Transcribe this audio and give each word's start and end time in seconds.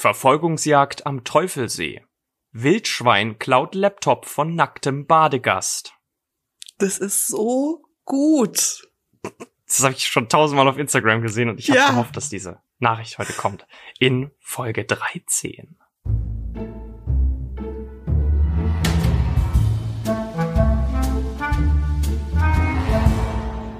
Verfolgungsjagd 0.00 1.04
am 1.04 1.24
Teufelsee. 1.24 2.02
Wildschwein 2.52 3.38
klaut 3.38 3.74
Laptop 3.74 4.24
von 4.24 4.54
nacktem 4.54 5.06
Badegast. 5.06 5.92
Das 6.78 6.96
ist 6.96 7.26
so 7.28 7.84
gut. 8.06 8.88
Das 9.66 9.84
habe 9.84 9.92
ich 9.92 10.08
schon 10.08 10.30
tausendmal 10.30 10.66
auf 10.68 10.78
Instagram 10.78 11.20
gesehen 11.20 11.50
und 11.50 11.60
ich 11.60 11.68
habe 11.68 11.78
Ja. 11.80 11.90
gehofft, 11.90 12.16
dass 12.16 12.30
diese 12.30 12.62
Nachricht 12.78 13.18
heute 13.18 13.34
kommt. 13.34 13.66
In 13.98 14.30
Folge 14.40 14.86
13. 14.86 15.76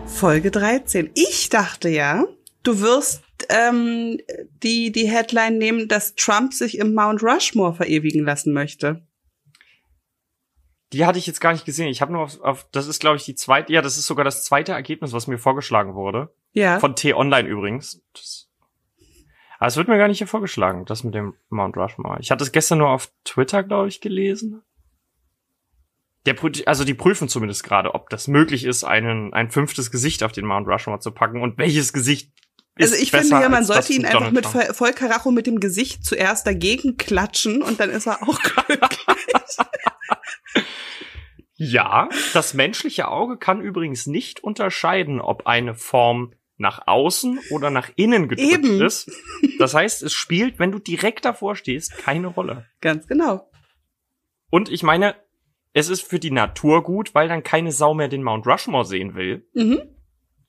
Folge 0.06 0.50
13. 0.50 1.10
Ich 1.14 1.48
dachte 1.48 1.88
ja, 1.88 2.24
du 2.62 2.80
wirst 2.80 3.22
ähm, 3.48 4.18
die, 4.62 4.92
die 4.92 5.08
Headline 5.08 5.58
nehmen, 5.58 5.88
dass 5.88 6.14
Trump 6.14 6.52
sich 6.52 6.78
im 6.78 6.94
Mount 6.94 7.22
Rushmore 7.22 7.74
verewigen 7.74 8.24
lassen 8.24 8.52
möchte. 8.52 9.06
Die 10.92 11.06
hatte 11.06 11.18
ich 11.18 11.26
jetzt 11.26 11.40
gar 11.40 11.52
nicht 11.52 11.64
gesehen. 11.64 11.88
Ich 11.88 12.00
habe 12.02 12.12
nur 12.12 12.22
auf, 12.22 12.40
auf 12.40 12.68
das 12.72 12.86
ist 12.86 13.00
glaube 13.00 13.16
ich 13.16 13.24
die 13.24 13.34
zweite, 13.34 13.72
ja, 13.72 13.80
das 13.80 13.96
ist 13.96 14.06
sogar 14.06 14.24
das 14.24 14.44
zweite 14.44 14.72
Ergebnis, 14.72 15.12
was 15.12 15.26
mir 15.26 15.38
vorgeschlagen 15.38 15.94
wurde. 15.94 16.34
Ja. 16.52 16.80
Von 16.80 16.96
T-Online 16.96 17.48
übrigens. 17.48 18.02
Das, 18.12 18.50
aber 19.60 19.68
es 19.68 19.76
wird 19.76 19.88
mir 19.88 19.98
gar 19.98 20.08
nicht 20.08 20.18
hier 20.18 20.26
vorgeschlagen, 20.26 20.86
das 20.86 21.04
mit 21.04 21.14
dem 21.14 21.34
Mount 21.50 21.76
Rushmore. 21.76 22.18
Ich 22.20 22.30
hatte 22.30 22.42
es 22.42 22.50
gestern 22.50 22.78
nur 22.78 22.88
auf 22.88 23.12
Twitter, 23.24 23.62
glaube 23.62 23.88
ich, 23.88 24.00
gelesen. 24.00 24.62
Der, 26.24 26.34
also 26.64 26.84
die 26.84 26.94
prüfen 26.94 27.28
zumindest 27.28 27.62
gerade, 27.62 27.94
ob 27.94 28.08
das 28.08 28.26
möglich 28.26 28.64
ist, 28.64 28.84
einen, 28.84 29.34
ein 29.34 29.50
fünftes 29.50 29.90
Gesicht 29.90 30.22
auf 30.22 30.32
den 30.32 30.46
Mount 30.46 30.66
Rushmore 30.66 31.00
zu 31.00 31.12
packen 31.12 31.42
und 31.42 31.58
welches 31.58 31.92
Gesicht 31.92 32.32
also 32.80 32.94
ich 32.94 33.10
finde 33.10 33.28
ja, 33.28 33.48
man 33.48 33.64
sollte 33.64 33.92
ihn 33.92 34.04
einfach 34.04 34.30
mit 34.30 34.44
Trump. 34.44 34.66
voll, 34.66 34.74
voll 34.74 34.92
Karacho 34.92 35.30
mit 35.30 35.46
dem 35.46 35.60
Gesicht 35.60 36.04
zuerst 36.04 36.46
dagegen 36.46 36.96
klatschen 36.96 37.62
und 37.62 37.80
dann 37.80 37.90
ist 37.90 38.06
er 38.06 38.22
auch 38.22 38.38
glücklich. 38.66 39.56
Ja, 41.56 42.08
das 42.32 42.54
menschliche 42.54 43.08
Auge 43.08 43.36
kann 43.36 43.60
übrigens 43.60 44.06
nicht 44.06 44.42
unterscheiden, 44.42 45.20
ob 45.20 45.46
eine 45.46 45.74
Form 45.74 46.32
nach 46.56 46.86
außen 46.86 47.38
oder 47.50 47.70
nach 47.70 47.90
innen 47.96 48.28
gedrückt 48.28 48.64
Eben. 48.64 48.82
ist. 48.82 49.10
Das 49.58 49.74
heißt, 49.74 50.02
es 50.02 50.12
spielt, 50.12 50.58
wenn 50.58 50.72
du 50.72 50.78
direkt 50.78 51.24
davor 51.24 51.56
stehst, 51.56 51.96
keine 51.98 52.28
Rolle. 52.28 52.66
Ganz 52.80 53.06
genau. 53.06 53.50
Und 54.50 54.70
ich 54.70 54.82
meine, 54.82 55.16
es 55.72 55.88
ist 55.88 56.02
für 56.02 56.18
die 56.18 56.30
Natur 56.30 56.82
gut, 56.82 57.14
weil 57.14 57.28
dann 57.28 57.42
keine 57.42 57.72
Sau 57.72 57.94
mehr 57.94 58.08
den 58.08 58.22
Mount 58.22 58.46
Rushmore 58.46 58.84
sehen 58.84 59.14
will. 59.14 59.46
Mhm. 59.54 59.82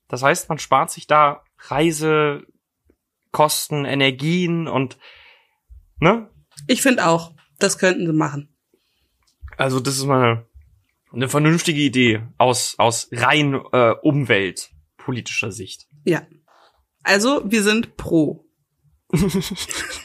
Das 0.08 0.24
heißt, 0.24 0.50
man 0.50 0.60
spart 0.60 0.92
sich 0.92 1.08
da 1.08 1.44
Reisekosten, 1.70 2.46
Energien 3.86 4.68
und 4.68 4.98
ne? 6.00 6.30
Ich 6.68 6.82
finde 6.82 7.08
auch, 7.08 7.34
das 7.60 7.78
könnten 7.78 8.06
sie 8.06 8.14
machen. 8.14 8.56
Also 9.58 9.80
das 9.80 9.98
ist 9.98 10.06
mal 10.06 10.48
eine, 11.12 11.30
vernünftige 11.30 11.82
Idee 11.82 12.24
aus 12.38 12.76
aus 12.78 13.10
rein 13.12 13.54
äh, 13.72 13.94
umweltpolitischer 14.02 15.52
Sicht. 15.52 15.88
Ja. 16.06 16.26
Also, 17.04 17.42
wir 17.46 17.64
sind 17.64 17.98
pro. 17.98 18.46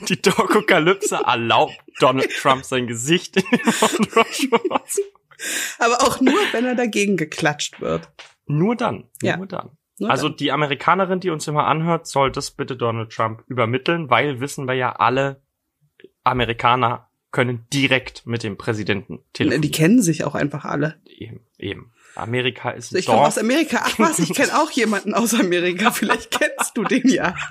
Die 0.08 0.20
Dokokalypse 0.20 1.16
erlaubt 1.16 1.78
Donald 2.00 2.30
Trump 2.36 2.64
sein 2.64 2.86
Gesicht 2.86 3.36
in 3.36 3.44
Aber 5.78 6.02
auch 6.02 6.20
nur, 6.20 6.34
wenn 6.52 6.64
er 6.64 6.74
dagegen 6.74 7.16
geklatscht 7.16 7.80
wird. 7.80 8.10
Nur 8.46 8.74
dann, 8.74 9.08
Ja. 9.22 9.36
nur 9.36 9.46
dann. 9.46 9.76
Nur 9.98 10.10
Also 10.10 10.28
dann. 10.28 10.36
die 10.38 10.52
Amerikanerin, 10.52 11.20
die 11.20 11.30
uns 11.30 11.46
immer 11.48 11.66
anhört, 11.66 12.06
soll 12.06 12.30
das 12.30 12.50
bitte 12.50 12.76
Donald 12.76 13.10
Trump 13.12 13.42
übermitteln, 13.46 14.10
weil 14.10 14.40
wissen 14.40 14.66
wir 14.66 14.74
ja 14.74 14.92
alle, 14.92 15.40
Amerikaner 16.24 17.08
können 17.30 17.66
direkt 17.72 18.26
mit 18.26 18.42
dem 18.42 18.56
Präsidenten 18.56 19.18
die 19.18 19.32
telefonieren. 19.32 19.72
kennen 19.72 20.02
sich 20.02 20.24
auch 20.24 20.34
einfach 20.34 20.64
alle. 20.64 21.00
Eben, 21.06 21.40
eben. 21.58 21.92
Amerika 22.14 22.70
ist 22.70 22.92
ein 22.92 22.98
ich 22.98 23.06
komme 23.06 23.20
aus 23.26 23.36
Amerika. 23.36 23.82
Ach 23.84 23.98
was, 23.98 24.18
ich 24.18 24.32
kenne 24.32 24.58
auch 24.58 24.70
jemanden 24.70 25.12
aus 25.12 25.34
Amerika. 25.34 25.90
Vielleicht 25.90 26.30
kennst 26.30 26.76
du 26.76 26.84
den 26.84 27.08
ja. 27.08 27.34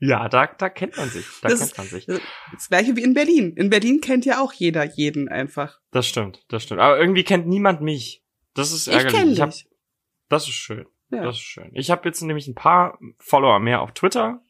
Ja, 0.00 0.28
da, 0.28 0.46
da 0.46 0.68
kennt 0.68 0.96
man 0.96 1.08
sich. 1.08 1.24
Da 1.40 1.48
Das- 1.48 1.60
kennt 1.60 1.78
man 1.78 1.86
sich. 1.86 2.06
Das 2.06 2.68
gleiche 2.68 2.96
wie 2.96 3.02
in 3.02 3.14
Berlin. 3.14 3.52
In 3.56 3.70
Berlin 3.70 4.00
kennt 4.00 4.26
ja 4.26 4.40
auch 4.40 4.52
jeder 4.52 4.84
jeden 4.84 5.28
einfach. 5.28 5.78
Das 5.92 6.06
stimmt, 6.06 6.44
das 6.48 6.64
stimmt. 6.64 6.80
Aber 6.80 6.98
irgendwie 6.98 7.22
kennt 7.24 7.46
niemand 7.46 7.80
mich. 7.80 8.22
Das 8.54 8.72
ist 8.72 8.88
Ich 8.88 8.94
ärgerlich. 8.94 9.14
kenne 9.20 9.40
hab- 9.40 9.50
dich. 9.50 9.66
Das 10.28 10.44
ist 10.48 10.54
schön. 10.54 10.86
Ja. 11.10 11.22
Das 11.22 11.36
ist 11.36 11.42
schön. 11.42 11.70
Ich 11.74 11.90
habe 11.90 12.08
jetzt 12.08 12.20
nämlich 12.22 12.48
ein 12.48 12.54
paar 12.54 12.98
Follower 13.18 13.58
mehr 13.60 13.80
auf 13.80 13.92
Twitter. 13.92 14.40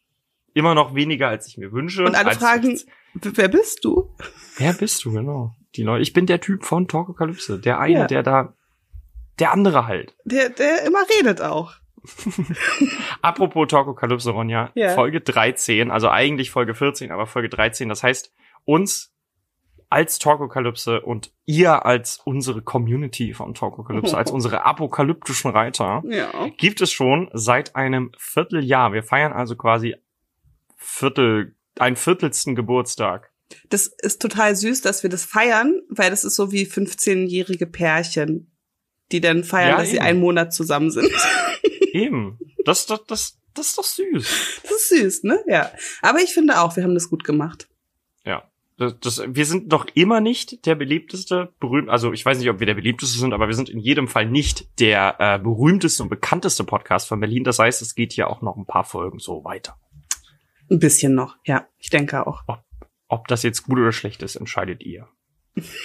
Immer 0.54 0.74
noch 0.74 0.94
weniger, 0.94 1.28
als 1.28 1.46
ich 1.48 1.58
mir 1.58 1.70
wünsche. 1.72 2.04
Und 2.04 2.14
alle 2.14 2.32
fragen, 2.32 2.80
wer 3.14 3.48
bist 3.48 3.84
du? 3.84 4.14
Wer 4.56 4.72
bist 4.72 5.04
du, 5.04 5.12
genau? 5.12 5.54
Die 5.74 5.82
Leute. 5.82 6.02
Ich 6.02 6.14
bin 6.14 6.24
der 6.24 6.40
Typ 6.40 6.64
von 6.64 6.88
Talkokalypse. 6.88 7.58
Der 7.58 7.78
eine, 7.78 8.00
Ja. 8.00 8.06
der 8.06 8.22
da, 8.22 8.54
der 9.38 9.52
andere 9.52 9.86
halt. 9.86 10.16
Der, 10.24 10.48
der 10.48 10.86
immer 10.86 11.00
redet 11.18 11.42
auch. 11.42 11.74
Apropos 13.22 13.68
Talkokalypse, 13.68 14.30
Ronja. 14.30 14.70
Ja. 14.74 14.94
Folge 14.94 15.20
13, 15.20 15.90
also 15.90 16.08
eigentlich 16.08 16.50
Folge 16.50 16.74
14, 16.74 17.10
aber 17.10 17.26
Folge 17.26 17.48
13. 17.48 17.88
Das 17.88 18.02
heißt, 18.02 18.32
uns 18.64 19.12
als 19.88 20.18
Talkokalypse 20.18 21.00
und 21.00 21.32
ihr 21.44 21.86
als 21.86 22.20
unsere 22.24 22.60
Community 22.62 23.34
von 23.34 23.54
Talkokalypse, 23.54 24.16
als 24.16 24.30
unsere 24.30 24.64
apokalyptischen 24.64 25.50
Reiter, 25.52 26.02
Ja. 26.08 26.48
gibt 26.56 26.80
es 26.80 26.90
schon 26.92 27.30
seit 27.32 27.76
einem 27.76 28.10
Vierteljahr. 28.18 28.92
Wir 28.92 29.02
feiern 29.04 29.32
also 29.32 29.54
quasi 29.56 29.94
Viertel, 30.76 31.54
ein 31.78 31.96
viertelsten 31.96 32.54
Geburtstag. 32.54 33.30
Das 33.68 33.86
ist 33.86 34.20
total 34.20 34.56
süß, 34.56 34.80
dass 34.82 35.02
wir 35.02 35.10
das 35.10 35.24
feiern, 35.24 35.80
weil 35.88 36.10
das 36.10 36.24
ist 36.24 36.34
so 36.36 36.50
wie 36.52 36.64
15-jährige 36.64 37.66
Pärchen, 37.66 38.50
die 39.12 39.20
dann 39.20 39.44
feiern, 39.44 39.70
Ja, 39.70 39.76
dass 39.78 39.90
sie 39.90 39.96
eben. 39.96 40.04
einen 40.04 40.20
Monat 40.20 40.52
zusammen 40.52 40.90
sind. 40.90 41.10
Eben. 41.92 42.38
Das, 42.64 42.86
das, 42.86 43.04
das, 43.06 43.38
das 43.54 43.66
ist 43.68 43.78
doch 43.78 43.84
süß. 43.84 44.60
Das 44.64 44.72
ist 44.72 44.88
süß, 44.88 45.22
ne? 45.24 45.42
Ja. 45.46 45.70
Aber 46.02 46.18
ich 46.18 46.34
finde 46.34 46.60
auch, 46.60 46.76
wir 46.76 46.82
haben 46.82 46.94
das 46.94 47.08
gut 47.08 47.24
gemacht. 47.24 47.68
Das, 48.78 48.98
das, 49.00 49.22
wir 49.26 49.46
sind 49.46 49.68
noch 49.68 49.86
immer 49.94 50.20
nicht 50.20 50.66
der 50.66 50.74
beliebteste, 50.74 51.52
berühmt, 51.60 51.88
also 51.88 52.12
ich 52.12 52.24
weiß 52.26 52.38
nicht, 52.38 52.50
ob 52.50 52.60
wir 52.60 52.66
der 52.66 52.74
beliebteste 52.74 53.18
sind, 53.18 53.32
aber 53.32 53.46
wir 53.46 53.54
sind 53.54 53.70
in 53.70 53.78
jedem 53.78 54.06
Fall 54.06 54.26
nicht 54.26 54.78
der 54.80 55.16
äh, 55.18 55.38
berühmteste 55.38 56.02
und 56.02 56.10
bekannteste 56.10 56.62
Podcast 56.64 57.08
von 57.08 57.18
Berlin. 57.18 57.42
Das 57.44 57.58
heißt, 57.58 57.80
es 57.80 57.94
geht 57.94 58.12
hier 58.12 58.28
auch 58.28 58.42
noch 58.42 58.56
ein 58.56 58.66
paar 58.66 58.84
Folgen 58.84 59.18
so 59.18 59.44
weiter. 59.44 59.78
Ein 60.70 60.78
bisschen 60.78 61.14
noch, 61.14 61.36
ja. 61.46 61.66
Ich 61.78 61.88
denke 61.90 62.26
auch. 62.26 62.42
Ob 63.08 63.28
das 63.28 63.42
jetzt 63.44 63.62
gut 63.62 63.78
oder 63.78 63.92
schlecht 63.92 64.22
ist, 64.22 64.36
entscheidet 64.36 64.82
ihr. 64.82 65.08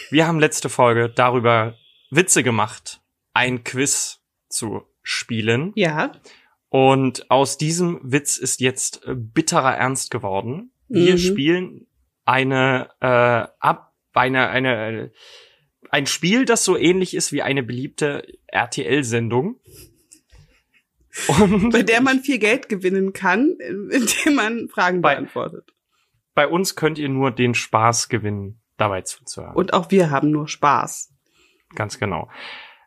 Wir 0.09 0.28
haben 0.28 0.40
letzte 0.40 0.68
Folge 0.68 1.09
darüber 1.09 1.75
Witze 2.09 2.44
gemacht, 2.44 3.00
ein 3.34 3.63
Quiz 3.63 4.22
zu 4.50 4.81
spielen. 5.01 5.72
Ja. 5.75 6.12
Und 6.68 7.30
aus 7.31 7.57
diesem 7.57 8.00
Witz 8.03 8.38
ist 8.38 8.59
jetzt 8.59 9.01
bitterer 9.07 9.75
Ernst 9.78 10.12
geworden. 10.12 10.72
Wir 10.90 11.13
Mhm. 11.13 11.18
spielen 11.19 11.88
eine 12.25 12.89
äh, 12.99 13.47
ab 13.59 13.93
eine 14.13 14.49
eine 14.49 15.11
ein 15.89 16.05
Spiel, 16.05 16.45
das 16.45 16.63
so 16.63 16.77
ähnlich 16.77 17.13
ist 17.15 17.31
wie 17.31 17.41
eine 17.41 17.63
beliebte 17.63 18.25
RTL-Sendung. 18.47 19.59
Und 21.27 21.71
Bei 21.71 21.83
der 21.83 22.01
man 22.01 22.21
viel 22.21 22.39
Geld 22.39 22.69
gewinnen 22.69 23.11
kann, 23.13 23.57
indem 23.59 24.35
man 24.35 24.69
Fragen 24.69 25.01
Bei- 25.01 25.15
beantwortet. 25.15 25.73
bei 26.33 26.47
uns 26.47 26.75
könnt 26.75 26.97
ihr 26.97 27.09
nur 27.09 27.31
den 27.31 27.53
Spaß 27.53 28.07
gewinnen, 28.09 28.61
dabei 28.77 29.01
zuzuhören. 29.01 29.55
Und 29.55 29.73
auch 29.73 29.91
wir 29.91 30.09
haben 30.09 30.31
nur 30.31 30.47
Spaß. 30.47 31.13
Ganz 31.75 31.99
genau. 31.99 32.29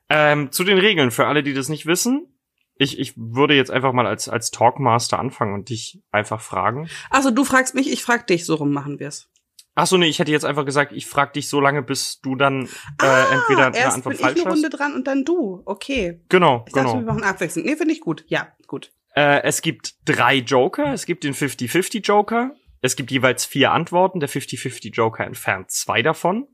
Ähm, 0.08 0.50
zu 0.52 0.64
den 0.64 0.78
Regeln 0.78 1.10
für 1.10 1.26
alle, 1.26 1.42
die 1.42 1.52
das 1.54 1.68
nicht 1.68 1.86
wissen. 1.86 2.33
Ich, 2.76 2.98
ich 2.98 3.14
würde 3.16 3.54
jetzt 3.54 3.70
einfach 3.70 3.92
mal 3.92 4.06
als, 4.06 4.28
als 4.28 4.50
Talkmaster 4.50 5.18
anfangen 5.18 5.54
und 5.54 5.68
dich 5.68 6.02
einfach 6.10 6.40
fragen. 6.40 6.88
Also 7.10 7.30
du 7.30 7.44
fragst 7.44 7.74
mich, 7.74 7.90
ich 7.92 8.02
frag 8.02 8.26
dich, 8.26 8.44
so 8.44 8.56
rum 8.56 8.72
machen 8.72 8.98
wir's. 8.98 9.28
Ach 9.76 9.86
so, 9.86 9.96
nee, 9.96 10.06
ich 10.06 10.18
hätte 10.20 10.30
jetzt 10.30 10.44
einfach 10.44 10.64
gesagt, 10.64 10.92
ich 10.92 11.06
frag 11.06 11.32
dich 11.32 11.48
so 11.48 11.60
lange, 11.60 11.82
bis 11.82 12.20
du 12.20 12.36
dann 12.36 12.66
äh, 12.66 12.68
Ah, 13.06 13.26
entweder 13.32 13.66
eine 13.66 13.76
erst 13.76 13.96
Antwort 13.96 14.04
bin 14.04 14.12
ich 14.14 14.20
falsch 14.20 14.40
eine 14.40 14.44
hast. 14.50 14.54
Runde 14.54 14.70
dran 14.70 14.94
und 14.94 15.06
dann 15.06 15.24
du. 15.24 15.62
Okay. 15.64 16.20
Genau, 16.28 16.64
Ich 16.68 16.72
dachte, 16.74 16.92
wir 16.92 17.00
genau. 17.00 17.12
machen 17.12 17.24
abwechselnd. 17.24 17.66
Nee, 17.66 17.76
finde 17.76 17.92
ich 17.92 18.00
gut. 18.00 18.24
Ja, 18.28 18.48
gut. 18.68 18.92
Äh, 19.16 19.42
es 19.42 19.62
gibt 19.62 19.94
drei 20.04 20.36
Joker. 20.36 20.92
Es 20.92 21.06
gibt 21.06 21.24
den 21.24 21.34
50-50 21.34 22.04
Joker. 22.04 22.52
Es 22.82 22.94
gibt 22.96 23.10
jeweils 23.10 23.44
vier 23.44 23.72
Antworten. 23.72 24.20
Der 24.20 24.28
50-50 24.28 24.92
Joker 24.92 25.24
entfernt 25.24 25.70
zwei 25.70 26.02
davon. 26.02 26.46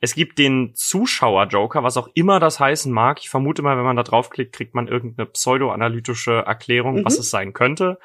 Es 0.00 0.14
gibt 0.14 0.38
den 0.38 0.72
Zuschauer-Joker, 0.74 1.82
was 1.82 1.96
auch 1.98 2.08
immer 2.14 2.40
das 2.40 2.58
heißen 2.58 2.90
mag. 2.92 3.18
Ich 3.20 3.28
vermute 3.28 3.60
mal, 3.62 3.76
wenn 3.76 3.84
man 3.84 3.96
da 3.96 4.02
draufklickt, 4.02 4.52
kriegt 4.54 4.74
man 4.74 4.88
irgendeine 4.88 5.26
pseudoanalytische 5.26 6.32
Erklärung, 6.46 6.96
Mhm. 7.00 7.04
was 7.04 7.18
es 7.18 7.30
sein 7.30 7.52
könnte. 7.52 7.98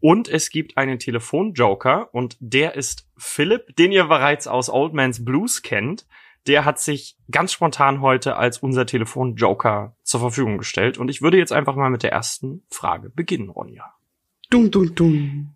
Und 0.00 0.28
es 0.28 0.50
gibt 0.50 0.76
einen 0.78 0.98
Telefon-Joker 0.98 2.08
und 2.12 2.36
der 2.40 2.74
ist 2.74 3.06
Philipp, 3.16 3.76
den 3.76 3.92
ihr 3.92 4.04
bereits 4.04 4.48
aus 4.48 4.68
Old 4.70 4.94
Man's 4.94 5.24
Blues 5.24 5.62
kennt. 5.62 6.06
Der 6.48 6.64
hat 6.64 6.80
sich 6.80 7.16
ganz 7.30 7.52
spontan 7.52 8.00
heute 8.00 8.34
als 8.36 8.58
unser 8.58 8.84
Telefon-Joker 8.84 9.94
zur 10.02 10.20
Verfügung 10.20 10.58
gestellt. 10.58 10.98
Und 10.98 11.08
ich 11.08 11.22
würde 11.22 11.38
jetzt 11.38 11.52
einfach 11.52 11.76
mal 11.76 11.90
mit 11.90 12.02
der 12.02 12.10
ersten 12.10 12.64
Frage 12.68 13.10
beginnen, 13.10 13.48
Ronja. 13.50 13.94
Dum, 14.50 14.70
dum, 14.72 14.92
dum. 14.94 15.54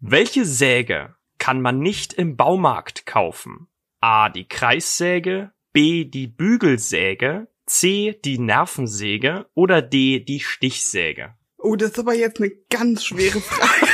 Welche 0.00 0.46
Säge 0.46 1.14
kann 1.38 1.60
man 1.60 1.80
nicht 1.80 2.14
im 2.14 2.36
Baumarkt 2.36 3.04
kaufen? 3.04 3.68
A. 4.06 4.28
Die 4.28 4.46
Kreissäge, 4.46 5.50
B. 5.72 6.04
Die 6.04 6.28
Bügelsäge, 6.28 7.48
C. 7.66 8.16
Die 8.24 8.38
Nervensäge 8.38 9.46
oder 9.54 9.82
D. 9.82 10.20
Die 10.20 10.38
Stichsäge? 10.38 11.34
Oh, 11.58 11.74
das 11.74 11.90
ist 11.90 11.98
aber 11.98 12.14
jetzt 12.14 12.40
eine 12.40 12.52
ganz 12.70 13.04
schwere 13.04 13.40
Frage. 13.40 13.90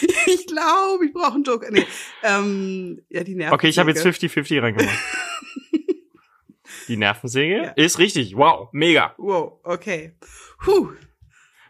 ich 0.26 0.46
glaube, 0.46 1.04
ich 1.04 1.12
brauche 1.12 1.34
einen 1.34 1.44
Joker. 1.44 1.70
Nee, 1.70 1.84
ähm, 2.22 3.02
ja, 3.10 3.24
die 3.24 3.34
Nervensäge. 3.34 3.52
Okay, 3.54 3.68
ich 3.68 3.78
habe 3.78 3.90
jetzt 3.90 4.06
50-50 4.06 4.62
reingemacht. 4.62 4.98
Die 6.88 6.96
Nervensäge 6.96 7.56
Ja. 7.56 7.70
ist 7.72 7.98
richtig. 7.98 8.34
Wow, 8.36 8.70
mega. 8.72 9.14
Wow, 9.18 9.60
okay. 9.64 10.16
Puh. 10.64 10.92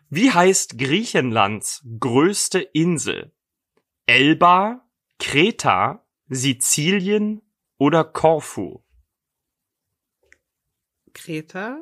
Wie 0.08 0.31
heißt 0.31 0.78
Griechenlands 0.78 1.84
größte 1.98 2.60
Insel? 2.60 3.32
Elba, 4.06 4.88
Kreta, 5.20 6.05
Sizilien 6.28 7.43
oder 7.78 8.05
Korfu? 8.05 8.82
Kreta? 11.12 11.78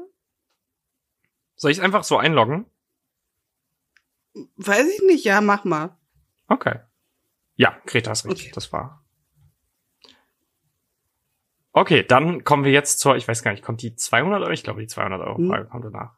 Soll 1.54 1.70
ich 1.70 1.78
es 1.78 1.84
einfach 1.84 2.04
so 2.04 2.18
einloggen? 2.18 2.66
Weiß 4.56 4.86
ich 4.86 5.02
nicht, 5.06 5.24
ja, 5.24 5.40
mach 5.40 5.64
mal. 5.64 5.96
Okay. 6.48 6.80
Ja, 7.56 7.72
Kreta 7.86 8.12
ist 8.12 8.24
richtig. 8.26 8.46
Okay. 8.46 8.52
Das 8.54 8.72
war. 8.72 9.04
Okay, 11.72 12.02
dann 12.02 12.44
kommen 12.44 12.64
wir 12.64 12.72
jetzt 12.72 12.98
zur, 12.98 13.16
ich 13.16 13.26
weiß 13.28 13.42
gar 13.42 13.52
nicht, 13.52 13.64
kommt 13.64 13.82
die 13.82 13.94
200 13.94 14.42
Euro? 14.42 14.52
Ich 14.52 14.64
glaube, 14.64 14.80
die 14.80 14.86
200 14.86 15.20
Euro 15.20 15.38
Hm. 15.38 15.48
Frage 15.48 15.68
kommt 15.68 15.84
danach. 15.84 16.16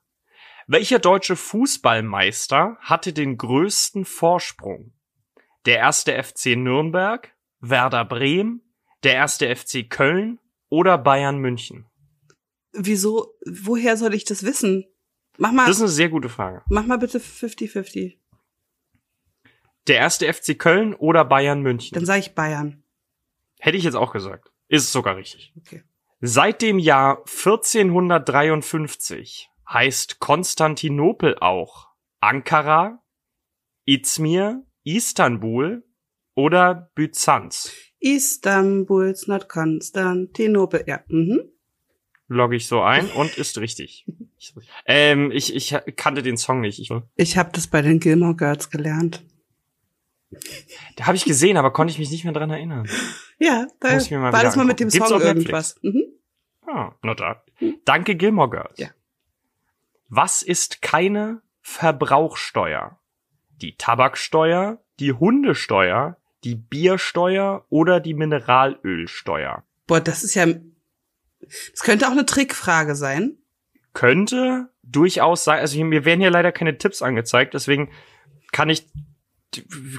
Welcher 0.66 0.98
deutsche 0.98 1.36
Fußballmeister 1.36 2.76
hatte 2.80 3.12
den 3.12 3.36
größten 3.36 4.04
Vorsprung? 4.04 4.92
Der 5.66 5.78
erste 5.78 6.20
FC 6.22 6.56
Nürnberg, 6.56 7.34
Werder 7.60 8.04
Bremen, 8.04 8.62
der 9.02 9.14
erste 9.14 9.54
FC 9.54 9.88
Köln 9.88 10.38
oder 10.68 10.98
Bayern 10.98 11.38
München? 11.38 11.86
Wieso, 12.72 13.34
woher 13.44 13.96
soll 13.96 14.14
ich 14.14 14.24
das 14.24 14.44
wissen? 14.44 14.86
Mach 15.38 15.52
mal, 15.52 15.66
Das 15.66 15.76
ist 15.76 15.82
eine 15.82 15.88
sehr 15.90 16.08
gute 16.08 16.28
Frage. 16.28 16.62
mach 16.68 16.86
mal 16.86 16.98
bitte 16.98 17.18
50-50. 17.18 18.18
Der 19.86 19.96
erste 19.96 20.32
FC 20.32 20.58
Köln 20.58 20.94
oder 20.94 21.24
Bayern 21.24 21.62
München? 21.62 21.94
Dann 21.94 22.06
sage 22.06 22.20
ich 22.20 22.34
Bayern. 22.34 22.82
Hätte 23.58 23.76
ich 23.76 23.84
jetzt 23.84 23.96
auch 23.96 24.12
gesagt. 24.12 24.50
Ist 24.68 24.84
es 24.84 24.92
sogar 24.92 25.16
richtig. 25.16 25.52
Okay. 25.58 25.82
Seit 26.20 26.62
dem 26.62 26.78
Jahr 26.78 27.18
1453 27.26 29.50
heißt 29.68 30.20
Konstantinopel 30.20 31.36
auch 31.38 31.88
Ankara, 32.20 33.02
Izmir, 33.86 34.62
Istanbul 34.84 35.84
oder 36.34 36.90
Byzanz. 36.94 37.72
Istanbul's 38.00 39.26
not 39.26 39.48
Konstantinopel. 39.48 40.84
Ja, 40.86 41.00
mhm. 41.08 41.42
Logge 42.28 42.56
ich 42.56 42.68
so 42.68 42.80
ein 42.80 43.10
und 43.10 43.36
ist 43.36 43.58
richtig. 43.58 44.06
Ich, 44.38 44.54
ähm, 44.86 45.30
ich, 45.32 45.54
ich 45.54 45.74
kannte 45.96 46.22
den 46.22 46.36
Song 46.36 46.60
nicht. 46.60 46.78
Ich, 46.78 46.90
Ich 47.16 47.36
habe 47.36 47.50
das 47.52 47.66
bei 47.66 47.82
den 47.82 47.98
Gilmore 47.98 48.36
Girls 48.36 48.70
gelernt. 48.70 49.24
da 50.96 51.06
habe 51.06 51.16
ich 51.16 51.24
gesehen, 51.24 51.56
aber 51.56 51.72
konnte 51.72 51.90
ich 51.92 51.98
mich 51.98 52.10
nicht 52.10 52.24
mehr 52.24 52.32
dran 52.32 52.50
erinnern. 52.50 52.88
Ja, 53.38 53.66
da 53.80 53.94
Muss 53.94 54.04
ich 54.04 54.10
mir 54.12 54.20
mal 54.20 54.32
war 54.32 54.42
das 54.42 54.54
mal 54.54 54.64
mit 54.64 54.78
dem 54.80 54.90
Song 54.90 55.20
irgendwas. 55.20 55.76
Mhm. 55.82 56.04
Ah, 56.66 56.94
not 57.02 57.18
da. 57.20 57.42
Danke 57.84 58.14
Gilmore 58.14 58.50
Girls. 58.50 58.78
Ja. 58.78 58.90
Was 60.08 60.42
ist 60.42 60.82
keine 60.82 61.42
Verbrauchsteuer? 61.62 62.99
Die 63.60 63.76
Tabaksteuer, 63.76 64.82
die 64.98 65.12
Hundesteuer, 65.12 66.16
die 66.44 66.54
Biersteuer 66.54 67.66
oder 67.68 68.00
die 68.00 68.14
Mineralölsteuer? 68.14 69.64
Boah, 69.86 70.00
das 70.00 70.24
ist 70.24 70.34
ja. 70.34 70.46
Das 70.46 71.80
könnte 71.82 72.06
auch 72.06 72.12
eine 72.12 72.26
Trickfrage 72.26 72.94
sein. 72.94 73.38
Könnte 73.92 74.68
durchaus 74.82 75.44
sein, 75.44 75.60
also 75.60 75.82
mir 75.84 76.04
werden 76.04 76.20
hier 76.20 76.30
leider 76.30 76.52
keine 76.52 76.78
Tipps 76.78 77.02
angezeigt, 77.02 77.54
deswegen 77.54 77.90
kann 78.52 78.68
ich 78.68 78.86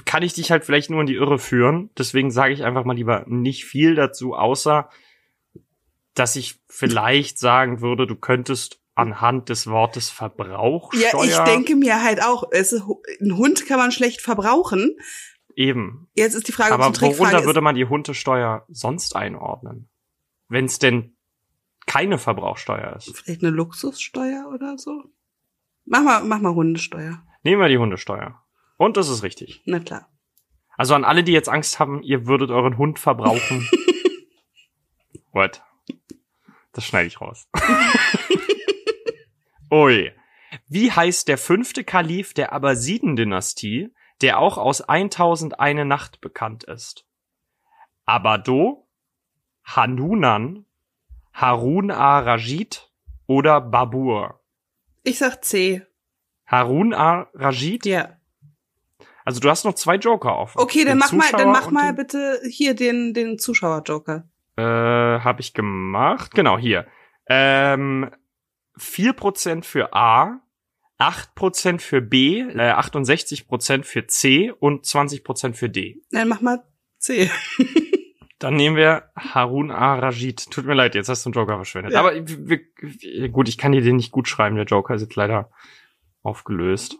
kann 0.06 0.22
ich 0.22 0.32
dich 0.32 0.50
halt 0.50 0.64
vielleicht 0.64 0.88
nur 0.88 1.00
in 1.02 1.06
die 1.06 1.16
Irre 1.16 1.38
führen. 1.38 1.90
Deswegen 1.98 2.30
sage 2.30 2.54
ich 2.54 2.64
einfach 2.64 2.84
mal 2.84 2.96
lieber 2.96 3.24
nicht 3.28 3.66
viel 3.66 3.94
dazu, 3.94 4.34
außer 4.34 4.88
dass 6.14 6.36
ich 6.36 6.60
vielleicht 6.68 7.38
sagen 7.38 7.80
würde, 7.80 8.06
du 8.06 8.16
könntest 8.16 8.81
anhand 8.94 9.48
des 9.48 9.66
Wortes 9.66 10.10
Verbrauchsteuer 10.10 11.24
Ja, 11.24 11.24
ich 11.24 11.38
denke 11.38 11.76
mir 11.76 12.02
halt 12.02 12.22
auch, 12.22 12.44
es 12.50 12.72
ein 12.72 13.36
Hund 13.36 13.66
kann 13.66 13.78
man 13.78 13.92
schlecht 13.92 14.20
verbrauchen. 14.20 14.96
eben. 15.54 16.08
Jetzt 16.14 16.34
ist 16.34 16.48
die 16.48 16.52
Frage, 16.52 16.74
Aber 16.74 16.86
ob 16.86 16.94
es 16.94 17.00
worunter 17.00 17.44
würde 17.44 17.60
man 17.60 17.74
die 17.74 17.86
Hundesteuer 17.86 18.64
sonst 18.68 19.16
einordnen? 19.16 19.88
Wenn 20.48 20.66
es 20.66 20.78
denn 20.78 21.16
keine 21.86 22.18
Verbrauchsteuer 22.18 22.94
ist. 22.96 23.16
Vielleicht 23.16 23.42
eine 23.42 23.50
Luxussteuer 23.50 24.50
oder 24.52 24.78
so? 24.78 25.02
Mach 25.84 26.02
mal, 26.02 26.22
mach 26.24 26.40
mal 26.40 26.54
Hundesteuer. 26.54 27.22
Nehmen 27.42 27.60
wir 27.60 27.68
die 27.68 27.78
Hundesteuer. 27.78 28.40
Und 28.76 28.96
das 28.96 29.08
ist 29.08 29.22
richtig. 29.22 29.62
Na 29.64 29.80
klar. 29.80 30.08
Also 30.76 30.94
an 30.94 31.04
alle, 31.04 31.24
die 31.24 31.32
jetzt 31.32 31.48
Angst 31.48 31.78
haben, 31.78 32.02
ihr 32.02 32.26
würdet 32.26 32.50
euren 32.50 32.78
Hund 32.78 32.98
verbrauchen. 32.98 33.68
What? 35.32 35.62
Das 36.72 36.84
schneide 36.84 37.08
ich 37.08 37.20
raus. 37.20 37.48
Ui. 39.72 40.12
Wie 40.68 40.92
heißt 40.92 41.28
der 41.28 41.38
fünfte 41.38 41.82
Kalif 41.82 42.34
der 42.34 42.52
Abbasiden-Dynastie, 42.52 43.90
der 44.20 44.38
auch 44.38 44.58
aus 44.58 44.82
1001 44.82 45.86
Nacht 45.86 46.20
bekannt 46.20 46.64
ist? 46.64 47.06
Abado, 48.04 48.86
Hanunan, 49.64 50.66
Harun 51.32 51.90
ar-Rashid 51.90 52.90
oder 53.26 53.62
Babur? 53.62 54.40
Ich 55.04 55.16
sag 55.16 55.42
C. 55.42 55.86
Harun 56.44 56.92
ar-Rashid? 56.92 57.86
Ja. 57.86 58.18
Also 59.24 59.40
du 59.40 59.48
hast 59.48 59.64
noch 59.64 59.74
zwei 59.74 59.96
Joker 59.96 60.36
offen. 60.36 60.60
Okay, 60.60 60.84
dann 60.84 60.98
mach 60.98 61.12
mal, 61.12 61.30
dann 61.30 61.40
Zuschauer 61.40 61.52
mach 61.52 61.70
mal 61.70 61.94
bitte 61.94 62.42
hier 62.44 62.74
den, 62.74 63.14
den 63.14 63.38
Zuschauer-Joker. 63.38 64.28
Äh, 64.56 64.62
habe 64.62 65.40
ich 65.40 65.54
gemacht. 65.54 66.34
Genau, 66.34 66.58
hier. 66.58 66.86
Ähm, 67.26 68.10
4% 68.78 69.64
für 69.64 69.92
A, 69.94 70.40
8% 70.98 71.80
für 71.80 72.00
B, 72.00 72.40
äh, 72.40 72.72
68% 72.72 73.84
für 73.84 74.06
C 74.06 74.52
und 74.52 74.84
20% 74.84 75.54
für 75.54 75.68
D. 75.68 76.02
Dann 76.10 76.28
mach 76.28 76.40
mal 76.40 76.62
C. 76.98 77.30
Dann 78.38 78.54
nehmen 78.54 78.76
wir 78.76 79.10
Harun 79.16 79.70
ar-Rashid. 79.70 80.50
Tut 80.50 80.66
mir 80.66 80.74
leid, 80.74 80.96
jetzt 80.96 81.08
hast 81.08 81.24
du 81.24 81.28
einen 81.28 81.34
Joker 81.34 81.56
verschwendet. 81.56 81.92
Ja. 81.92 82.00
Aber 82.00 82.12
wir, 82.14 83.28
gut, 83.28 83.48
ich 83.48 83.56
kann 83.56 83.70
dir 83.70 83.82
den 83.82 83.96
nicht 83.96 84.10
gut 84.10 84.26
schreiben. 84.26 84.56
Der 84.56 84.64
Joker 84.64 84.94
ist 84.94 85.02
jetzt 85.02 85.14
leider 85.14 85.50
aufgelöst. 86.22 86.98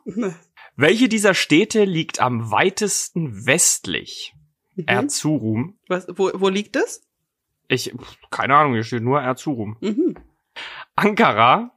Welche 0.77 1.09
dieser 1.09 1.35
Städte 1.35 1.85
liegt 1.85 2.21
am 2.21 2.53
weitesten 2.53 3.45
westlich? 3.47 4.35
Mhm. 4.77 4.85
Erzurum. 4.87 5.79
Was, 5.89 6.07
wo, 6.15 6.31
wo 6.35 6.49
liegt 6.49 6.77
das? 6.77 7.03
Ich, 7.69 7.93
keine 8.31 8.55
Ahnung, 8.55 8.75
hier 8.75 8.85
steht 8.85 9.03
nur 9.03 9.21
Erzurum. 9.21 9.77
Mhm. 9.81 10.15
Ankara, 10.97 11.73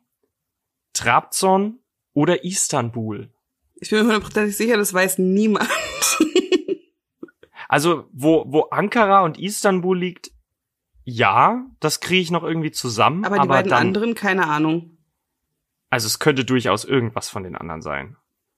Trabzon 0.93 1.79
oder 2.13 2.43
Istanbul. 2.43 3.31
Ich 3.75 3.89
bin 3.89 3.99
mir 3.99 4.05
hundertprozentig 4.05 4.55
sicher, 4.55 4.77
das 4.77 4.93
weiß 4.93 5.17
niemand. 5.19 5.69
Also, 7.67 8.07
wo, 8.13 8.45
wo 8.47 8.61
Ankara 8.69 9.23
und 9.23 9.39
Istanbul 9.39 9.97
liegt, 9.97 10.31
ja, 11.03 11.65
das 11.79 11.99
kriege 11.99 12.21
ich 12.21 12.31
noch 12.31 12.43
irgendwie 12.43 12.71
zusammen. 12.71 13.25
Aber 13.25 13.39
die 13.39 13.47
beiden 13.47 13.69
dann, 13.71 13.87
anderen, 13.87 14.13
keine 14.15 14.47
Ahnung. 14.47 14.97
Also 15.89 16.05
es 16.07 16.19
könnte 16.19 16.45
durchaus 16.45 16.85
irgendwas 16.85 17.27
von 17.29 17.43
den 17.43 17.55
anderen 17.55 17.81
sein. 17.81 18.17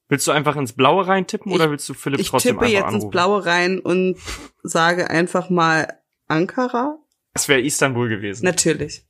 Willst 0.09 0.27
du 0.27 0.31
einfach 0.31 0.55
ins 0.57 0.73
Blaue 0.73 1.07
reintippen 1.07 1.51
oder 1.51 1.71
willst 1.71 1.87
du 1.89 1.93
Philipp 1.93 2.19
Ich 2.19 2.29
trotzdem 2.29 2.55
tippe 2.55 2.65
einfach 2.65 2.73
jetzt 2.73 2.83
anrufen? 2.83 3.05
ins 3.05 3.11
Blaue 3.11 3.45
rein 3.45 3.79
und 3.79 4.17
sage 4.61 5.09
einfach 5.09 5.49
mal 5.49 6.01
Ankara. 6.27 6.97
Es 7.33 7.47
wäre 7.47 7.61
Istanbul 7.61 8.09
gewesen. 8.09 8.43
Natürlich. 8.43 9.06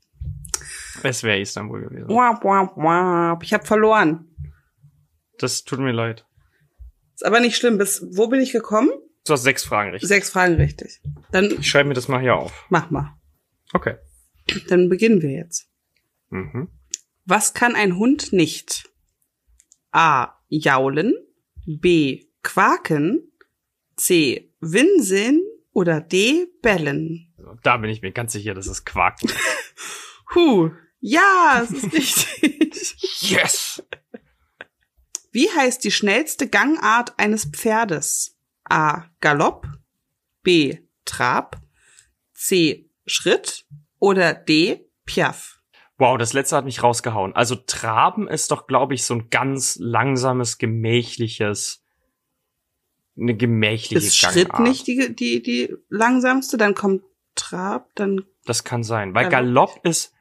Es 1.04 1.24
wäre 1.24 1.40
Istanbul 1.40 1.82
gewesen. 1.82 2.10
Wap, 2.10 2.44
wap, 2.44 2.76
wap. 2.78 3.44
Ich 3.44 3.54
habe 3.54 3.66
verloren. 3.66 4.26
Das 5.40 5.64
tut 5.64 5.80
mir 5.80 5.92
leid. 5.92 6.26
Ist 7.16 7.26
aber 7.26 7.40
nicht 7.40 7.56
schlimm. 7.58 7.78
Bis 7.78 8.06
wo 8.12 8.28
bin 8.28 8.40
ich 8.42 8.52
gekommen? 8.52 8.90
Du 9.26 9.34
hast 9.34 9.44
sechs 9.44 9.64
Fragen 9.64 9.92
richtig. 9.92 10.08
Sechs 10.08 10.30
Fragen 10.30 10.56
richtig. 10.56 11.02
Dann 11.32 11.52
Ich 11.60 11.70
schreibe 11.70 11.90
mir 11.90 11.96
das 11.96 12.08
mal 12.08 12.22
hier 12.22 12.36
auf. 12.36 12.66
mach 12.70 12.90
mal. 12.90 13.16
Okay. 13.74 13.96
Dann 14.70 14.88
beginnen 14.90 15.22
wir 15.22 15.32
jetzt. 15.32 15.68
Mhm. 16.30 16.70
Was 17.26 17.54
kann 17.54 17.76
ein 17.76 17.98
Hund 17.98 18.32
nicht? 18.34 18.90
A. 19.92 20.34
Jaulen. 20.48 21.14
B. 21.66 22.26
Quaken. 22.44 23.32
C. 23.98 24.54
Winseln. 24.62 25.42
Oder 25.74 26.00
D. 26.02 26.48
Bellen. 26.62 27.34
Da 27.64 27.78
bin 27.78 27.90
ich 27.90 28.02
mir 28.02 28.12
ganz 28.12 28.32
sicher, 28.34 28.54
dass 28.54 28.68
es 28.68 28.86
Quark 28.86 29.24
ist. 29.24 29.36
Huh. 30.36 30.72
Ja, 31.00 31.62
es 31.64 31.72
ist 31.72 31.94
richtig. 31.94 32.96
Yes! 33.20 33.84
Wie 35.32 35.50
heißt 35.50 35.84
die 35.84 35.92
schnellste 35.92 36.48
Gangart 36.48 37.18
eines 37.20 37.46
Pferdes? 37.46 38.38
A. 38.64 39.06
Galopp, 39.20 39.68
B. 40.44 40.80
Trab, 41.06 41.62
C. 42.34 42.90
Schritt 43.06 43.66
oder 44.00 44.34
D. 44.34 44.86
Piaf? 45.06 45.60
Wow, 45.98 46.18
das 46.18 46.34
letzte 46.34 46.56
hat 46.58 46.66
mich 46.66 46.84
rausgehauen. 46.84 47.36
Also 47.36 47.56
Traben 47.56 48.28
ist 48.28 48.52
doch, 48.52 48.68
glaube 48.68 48.94
ich, 48.94 49.04
so 49.04 49.16
ein 49.16 49.30
ganz 49.30 49.78
langsames, 49.80 50.58
gemächliches, 50.58 51.84
eine 53.18 53.36
gemächliche 53.36 54.06
Ist 54.06 54.22
Gangart. 54.22 54.34
Schritt 54.34 54.60
nicht 54.60 54.88
die, 54.88 55.16
die, 55.16 55.42
die 55.42 55.76
langsamste? 55.90 56.58
Dann 56.58 56.76
kommt 56.76 57.04
Trab, 57.36 57.90
dann 57.96 58.26
Das 58.46 58.64
kann 58.64 58.84
sein, 58.84 59.14
weil 59.16 59.30
Galopp. 59.30 59.76
Galopp 59.76 59.86
ist 59.86 60.14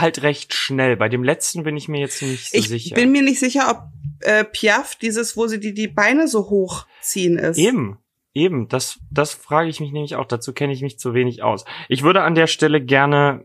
halt 0.00 0.22
recht 0.22 0.54
schnell. 0.54 0.96
Bei 0.96 1.08
dem 1.08 1.22
letzten 1.24 1.62
bin 1.64 1.76
ich 1.76 1.88
mir 1.88 2.00
jetzt 2.00 2.22
nicht 2.22 2.50
so 2.50 2.56
Ich 2.58 2.68
sicher. 2.68 2.94
bin 2.94 3.12
mir 3.12 3.22
nicht 3.22 3.38
sicher, 3.40 3.68
ob 3.70 3.82
äh, 4.26 4.44
Piaf 4.44 4.96
dieses, 4.96 5.36
wo 5.36 5.46
sie 5.46 5.60
die, 5.60 5.74
die 5.74 5.88
Beine 5.88 6.28
so 6.28 6.48
hochziehen 6.50 7.38
ist. 7.38 7.58
Eben, 7.58 7.98
eben, 8.34 8.68
das, 8.68 8.98
das 9.10 9.34
frage 9.34 9.68
ich 9.68 9.80
mich 9.80 9.92
nämlich 9.92 10.14
auch. 10.16 10.26
Dazu 10.26 10.52
kenne 10.52 10.72
ich 10.72 10.82
mich 10.82 10.98
zu 10.98 11.14
wenig 11.14 11.42
aus. 11.42 11.64
Ich 11.88 12.02
würde 12.02 12.22
an 12.22 12.34
der 12.34 12.46
Stelle 12.46 12.80
gerne, 12.82 13.44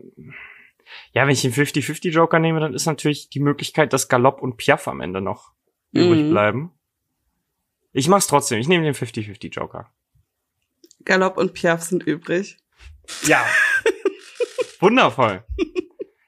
ja, 1.12 1.22
wenn 1.26 1.32
ich 1.32 1.42
den 1.42 1.52
50-50 1.52 2.10
Joker 2.10 2.38
nehme, 2.38 2.60
dann 2.60 2.74
ist 2.74 2.86
natürlich 2.86 3.28
die 3.30 3.40
Möglichkeit, 3.40 3.92
dass 3.92 4.08
Galopp 4.08 4.40
und 4.42 4.56
Piaf 4.56 4.88
am 4.88 5.00
Ende 5.00 5.20
noch 5.20 5.52
übrig 5.92 6.22
Mhm. 6.22 6.30
bleiben. 6.30 6.70
Ich 7.92 8.08
mach's 8.08 8.26
trotzdem. 8.26 8.58
Ich 8.58 8.68
nehme 8.68 8.84
den 8.84 8.94
50-50 8.94 9.50
Joker. 9.54 9.92
Galopp 11.04 11.36
und 11.36 11.52
Piaf 11.52 11.82
sind 11.82 12.02
übrig. 12.04 12.56
Ja. 13.26 13.44
Wundervoll. 14.80 15.44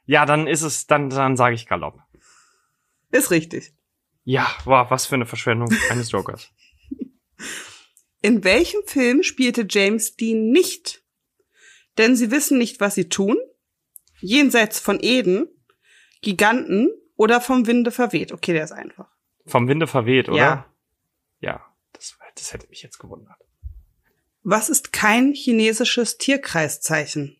Ja, 0.07 0.27
dann 0.27 0.47
ist 0.47 0.63
es, 0.63 0.87
dann, 0.87 1.11
dann 1.11 1.37
sage 1.37 1.55
ich 1.55 1.67
Galopp. 1.67 2.01
Ist 3.11 3.31
richtig. 3.31 3.73
Ja, 4.25 4.47
wow, 4.65 4.91
was 4.91 5.07
für 5.07 5.15
eine 5.15 5.27
Verschwendung 5.27 5.71
eines 5.91 6.11
Jokers. 6.11 6.51
In 8.23 8.43
welchem 8.43 8.81
Film 8.87 9.23
spielte 9.23 9.67
James 9.69 10.17
Dean 10.17 10.51
nicht? 10.51 11.03
Denn 11.99 12.17
sie 12.17 12.31
wissen 12.31 12.59
nicht, 12.59 12.81
was 12.81 12.95
sie 12.95 13.09
tun. 13.09 13.37
Jenseits 14.21 14.81
von 14.81 14.99
Eden, 15.01 15.49
Giganten 16.23 16.91
oder 17.17 17.41
vom 17.41 17.67
Winde 17.67 17.91
verweht. 17.91 18.33
Okay, 18.33 18.55
der 18.55 18.65
ist 18.65 18.73
einfach. 18.73 19.09
Vom 19.47 19.69
Winde 19.69 19.87
verweht, 19.87 20.29
oder? 20.29 20.39
Ja. 20.39 20.75
Ja, 21.41 21.61
das, 21.93 22.17
das 22.35 22.53
hätte 22.55 22.69
mich 22.69 22.83
jetzt 22.83 22.99
gewundert. 22.99 23.37
Was 24.43 24.71
ist 24.71 24.93
kein 24.93 25.35
chinesisches 25.35 26.17
Tierkreiszeichen? 26.17 27.37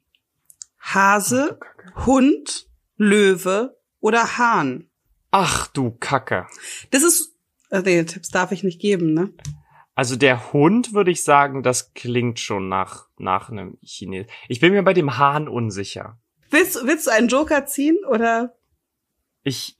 Hase. 0.85 1.59
Hund, 2.07 2.67
Löwe 2.97 3.77
oder 4.01 4.37
Hahn? 4.39 4.89
Ach 5.31 5.67
du 5.69 5.91
Kacke. 5.93 6.47
Das 6.91 7.03
ist, 7.03 7.35
äh, 7.71 7.81
nee, 7.83 8.05
Tipps 8.05 8.29
darf 8.31 8.53
ich 8.53 8.63
nicht 8.65 8.81
geben, 8.81 9.15
ne? 9.15 9.33
Also 9.97 10.17
der 10.17 10.53
Hund 10.53 10.93
würde 10.93 11.11
ich 11.13 11.23
sagen, 11.23 11.63
das 11.63 11.95
klingt 11.95 12.41
schon 12.41 12.69
nach, 12.69 13.07
nach 13.17 13.49
einem 13.51 13.79
Chines. 13.85 14.27
Ich 14.49 14.61
bin 14.61 14.73
mir 14.73 14.83
bei 14.83 14.93
dem 14.93 15.19
Hahn 15.19 15.49
unsicher. 15.49 16.19
Willst, 16.51 16.85
willst 16.85 17.07
du 17.07 17.13
einen 17.13 17.29
Joker 17.29 17.65
ziehen 17.67 17.97
oder? 18.09 18.55
Ich, 19.45 19.77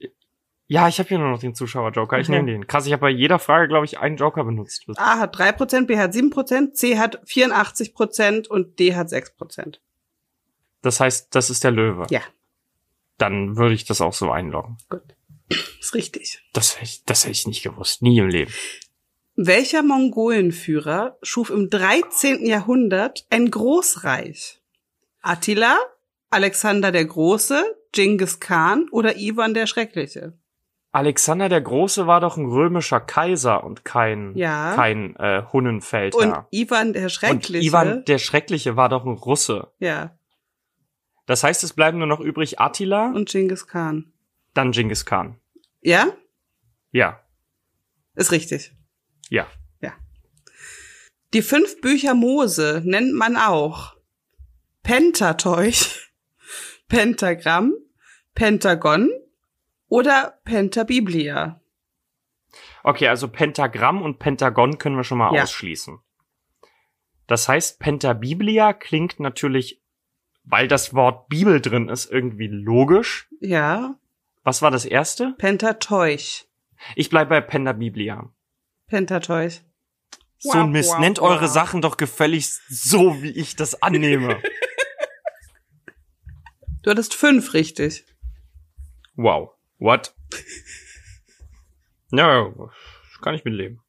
ja, 0.67 0.87
ich 0.87 0.99
habe 0.99 1.09
hier 1.09 1.19
nur 1.19 1.29
noch 1.29 1.39
den 1.39 1.53
Zuschauer-Joker. 1.55 2.17
Ich 2.19 2.27
Okay. 2.29 2.37
nehme 2.37 2.51
den. 2.51 2.67
Krass, 2.67 2.85
ich 2.85 2.93
habe 2.93 3.01
bei 3.01 3.09
jeder 3.09 3.39
Frage, 3.39 3.67
glaube 3.67 3.85
ich, 3.85 3.99
einen 3.99 4.17
Joker 4.17 4.43
benutzt. 4.45 4.85
A 4.95 5.19
hat 5.19 5.35
3%, 5.35 5.85
B 5.85 5.97
hat 5.97 6.13
7%, 6.13 6.73
C 6.73 6.97
hat 6.97 7.21
84% 7.27 8.47
und 8.47 8.79
D 8.79 8.95
hat 8.95 9.07
6%. 9.07 9.79
Das 10.85 10.99
heißt, 10.99 11.33
das 11.35 11.49
ist 11.49 11.63
der 11.63 11.71
Löwe. 11.71 12.05
Ja. 12.09 12.21
Dann 13.17 13.57
würde 13.57 13.73
ich 13.75 13.85
das 13.85 14.01
auch 14.01 14.13
so 14.13 14.31
einloggen. 14.31 14.77
Gut. 14.89 15.01
Ist 15.79 15.93
richtig. 15.93 16.43
Das 16.53 16.75
hätte 16.75 16.85
ich, 16.85 17.03
das 17.05 17.23
hätte 17.23 17.31
ich 17.31 17.47
nicht 17.47 17.63
gewusst. 17.63 18.01
Nie 18.01 18.19
im 18.19 18.27
Leben. 18.29 18.51
Welcher 19.35 19.83
Mongolenführer 19.83 21.17
schuf 21.21 21.49
im 21.49 21.69
13. 21.69 22.45
Jahrhundert 22.45 23.25
ein 23.29 23.51
Großreich? 23.51 24.61
Attila, 25.21 25.77
Alexander 26.29 26.91
der 26.91 27.05
Große, 27.05 27.63
Genghis 27.91 28.39
Khan 28.39 28.87
oder 28.91 29.17
Ivan 29.17 29.53
der 29.53 29.67
Schreckliche? 29.67 30.33
Alexander 30.91 31.49
der 31.49 31.59
Große 31.61 32.07
war 32.07 32.21
doch 32.21 32.37
ein 32.37 32.45
römischer 32.45 33.01
Kaiser 33.01 33.63
und 33.65 33.83
kein, 33.83 34.33
Ja. 34.35 34.73
kein 34.75 35.15
äh, 35.17 35.39
Und 35.39 35.53
Hunnenfelder. 35.53 36.47
Ivan 36.51 36.93
der 36.93 37.03
Und 37.03 37.09
Schreckliche. 37.09 37.65
Ivan 37.67 38.05
der 38.05 38.17
Schreckliche 38.17 38.75
war 38.77 38.87
doch 38.89 39.03
ein 39.05 39.13
Russe. 39.13 39.71
ja, 39.79 40.17
Das 41.25 41.43
heißt, 41.43 41.63
es 41.63 41.73
bleiben 41.73 41.97
nur 41.97 42.07
noch 42.07 42.19
übrig 42.19 42.59
Attila, 42.59 43.07
und 43.11 43.29
Genghis 43.29 43.65
Khan. 43.67 44.11
dann 44.53 44.71
Genghis 44.71 45.05
Khan. 45.05 45.39
Ja? 45.81 46.07
Ja, 46.91 47.19
Ist 48.15 48.31
richtig. 48.31 48.73
ja. 49.29 49.47
Die 51.33 51.41
fünf 51.41 51.81
Bücher 51.81 52.13
Mose 52.13 52.81
nennt 52.85 53.13
man 53.13 53.35
auch 53.35 53.97
Pentateuch, 54.83 56.09
Pentagramm, 56.87 57.73
Pentagon 58.35 59.09
oder 59.89 60.39
Pentabiblia. 60.45 61.59
Okay, 62.83 63.09
also 63.09 63.27
Pentagramm 63.27 64.01
und 64.01 64.19
Pentagon 64.19 64.77
können 64.77 64.95
wir 64.95 65.03
schon 65.03 65.17
mal 65.17 65.33
Ja. 65.35 65.43
ausschließen. 65.43 65.99
Das 67.27 67.49
heißt, 67.49 67.79
Pentabiblia 67.79 68.71
klingt 68.71 69.19
natürlich, 69.19 69.81
weil 70.45 70.67
das 70.67 70.93
Wort 70.93 71.27
Bibel 71.27 71.59
drin 71.61 71.89
ist, 71.89 72.09
irgendwie 72.11 72.47
logisch. 72.47 73.27
Ja, 73.39 73.95
Was 74.43 74.61
war 74.61 74.71
das 74.71 74.85
erste? 74.85 75.33
Pentateuch, 75.37 76.45
Ich 76.95 77.09
bleibe 77.09 77.29
bei 77.29 77.41
Pentabiblia. 77.41 78.31
Pentateuch. 78.87 79.61
So 80.37 80.51
ein 80.51 80.71
Mist. 80.71 80.91
Wow, 80.91 80.99
Nennt 80.99 81.19
wow, 81.19 81.29
eure 81.31 81.45
wow. 81.45 81.49
Sachen 81.51 81.81
doch 81.81 81.97
gefälligst 81.97 82.61
so, 82.69 83.21
wie 83.23 83.31
ich 83.31 83.55
das 83.55 83.81
annehme. 83.81 84.41
Du 86.83 86.91
hattest 86.91 87.15
fünf 87.15 87.53
richtig. 87.55 88.05
wow. 89.15 89.49
What? 89.79 90.13
Ja, 92.11 92.53
kann 93.21 93.33
ich 93.33 93.43
mitleben. 93.43 93.81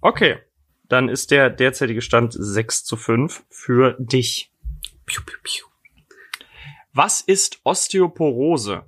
Okay. 0.00 0.38
Dann 0.84 1.08
ist 1.08 1.32
der 1.32 1.50
derzeitige 1.50 2.00
Stand 2.00 2.32
6 2.32 2.84
zu 2.84 2.96
5 2.96 3.44
für 3.50 3.96
dich. 3.98 4.52
Piu, 5.06 5.22
piu, 5.24 5.38
piu. 5.42 5.64
Was 6.92 7.20
ist 7.20 7.60
Osteoporose? 7.64 8.84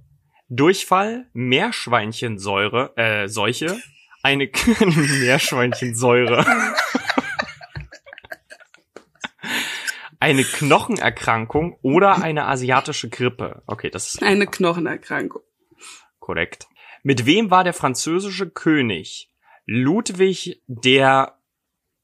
Durchfall, 0.48 1.28
Meerschweinchensäure, 1.32 2.96
äh, 2.96 3.28
Seuche, 3.28 3.78
eine 4.22 4.50
Meerschweinchensäure. 4.80 6.44
eine 10.20 10.42
Knochenerkrankung 10.44 11.78
oder 11.82 12.22
eine 12.22 12.46
asiatische 12.46 13.08
Grippe. 13.08 13.62
Okay, 13.66 13.90
das 13.90 14.08
ist 14.14 14.22
Eine 14.22 14.46
Knochenerkrankung. 14.46 15.42
korrekt. 16.18 16.66
Mit 17.02 17.26
wem 17.26 17.50
war 17.50 17.62
der 17.62 17.74
französische 17.74 18.50
König 18.50 19.30
Ludwig 19.66 20.62
der 20.66 21.37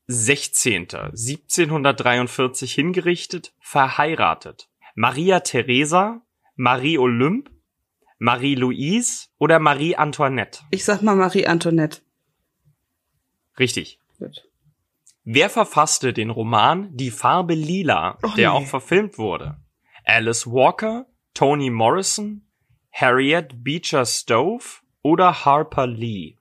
16. 0.07 0.89
1743 0.93 2.73
hingerichtet, 2.75 3.55
verheiratet? 3.61 4.69
Maria 4.95 5.41
Theresa, 5.41 6.23
Marie 6.57 6.99
Olympe, 6.99 7.51
Marie-Louise 8.19 9.29
oder 9.39 9.59
Marie 9.59 9.97
Antoinette? 9.97 10.61
Ich 10.71 10.85
sag 10.85 11.03
mal 11.03 11.17
Marie 11.17 11.47
Antoinette. 11.47 12.01
Richtig. 13.59 13.99
Gut. 14.19 14.49
Wer 15.25 15.49
verfasste 15.51 16.13
den 16.13 16.31
Roman 16.31 16.95
Die 16.97 17.11
Farbe 17.11 17.55
Lila, 17.55 18.19
Oh, 18.23 18.29
der 18.37 18.51
nee. 18.51 18.57
auch 18.57 18.67
verfilmt 18.67 19.17
wurde? 19.19 19.57
Alice 20.05 20.47
Walker, 20.47 21.07
Toni 21.33 21.71
Morrison, 21.71 22.47
Harriet 22.93 23.65
Beecher 23.65 24.05
Stowe 24.05 24.65
oder 25.03 25.45
Harper 25.45 25.87
Lee? 25.87 26.37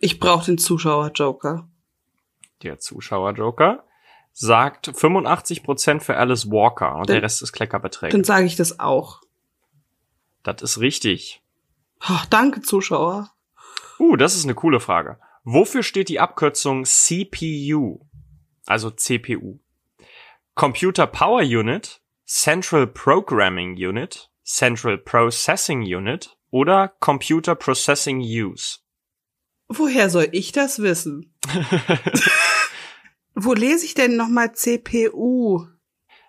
Ich 0.00 0.18
brauche 0.18 0.46
den 0.46 0.58
Zuschauer-Joker. 0.58 1.69
Der 2.62 2.78
Zuschauer-Joker 2.78 3.84
sagt 4.32 4.88
85% 4.88 6.00
für 6.00 6.16
Alice 6.16 6.50
Walker 6.50 6.96
und 6.96 7.08
Dann- 7.08 7.16
der 7.16 7.22
Rest 7.22 7.42
ist 7.42 7.52
Kleckerbeträge. 7.52 8.12
Dann 8.12 8.24
sage 8.24 8.46
ich 8.46 8.56
das 8.56 8.78
auch. 8.80 9.20
Das 10.42 10.62
ist 10.62 10.78
richtig. 10.80 11.42
Oh, 12.08 12.20
danke, 12.30 12.62
Zuschauer. 12.62 13.30
Uh, 13.98 14.16
das 14.16 14.34
ist 14.36 14.44
eine 14.44 14.54
coole 14.54 14.80
Frage. 14.80 15.18
Wofür 15.44 15.82
steht 15.82 16.08
die 16.08 16.20
Abkürzung 16.20 16.84
CPU? 16.84 18.06
Also 18.66 18.90
CPU. 18.90 19.58
Computer 20.54 21.06
Power 21.06 21.42
Unit, 21.42 22.00
Central 22.26 22.86
Programming 22.86 23.74
Unit, 23.76 24.30
Central 24.44 24.98
Processing 24.98 25.82
Unit 25.82 26.36
oder 26.50 26.88
Computer 27.00 27.54
Processing 27.54 28.20
Use? 28.20 28.78
Woher 29.68 30.10
soll 30.10 30.28
ich 30.32 30.52
das 30.52 30.80
wissen? 30.80 31.29
Wo 33.34 33.54
lese 33.54 33.84
ich 33.86 33.94
denn 33.94 34.16
nochmal 34.16 34.52
CPU? 34.52 35.66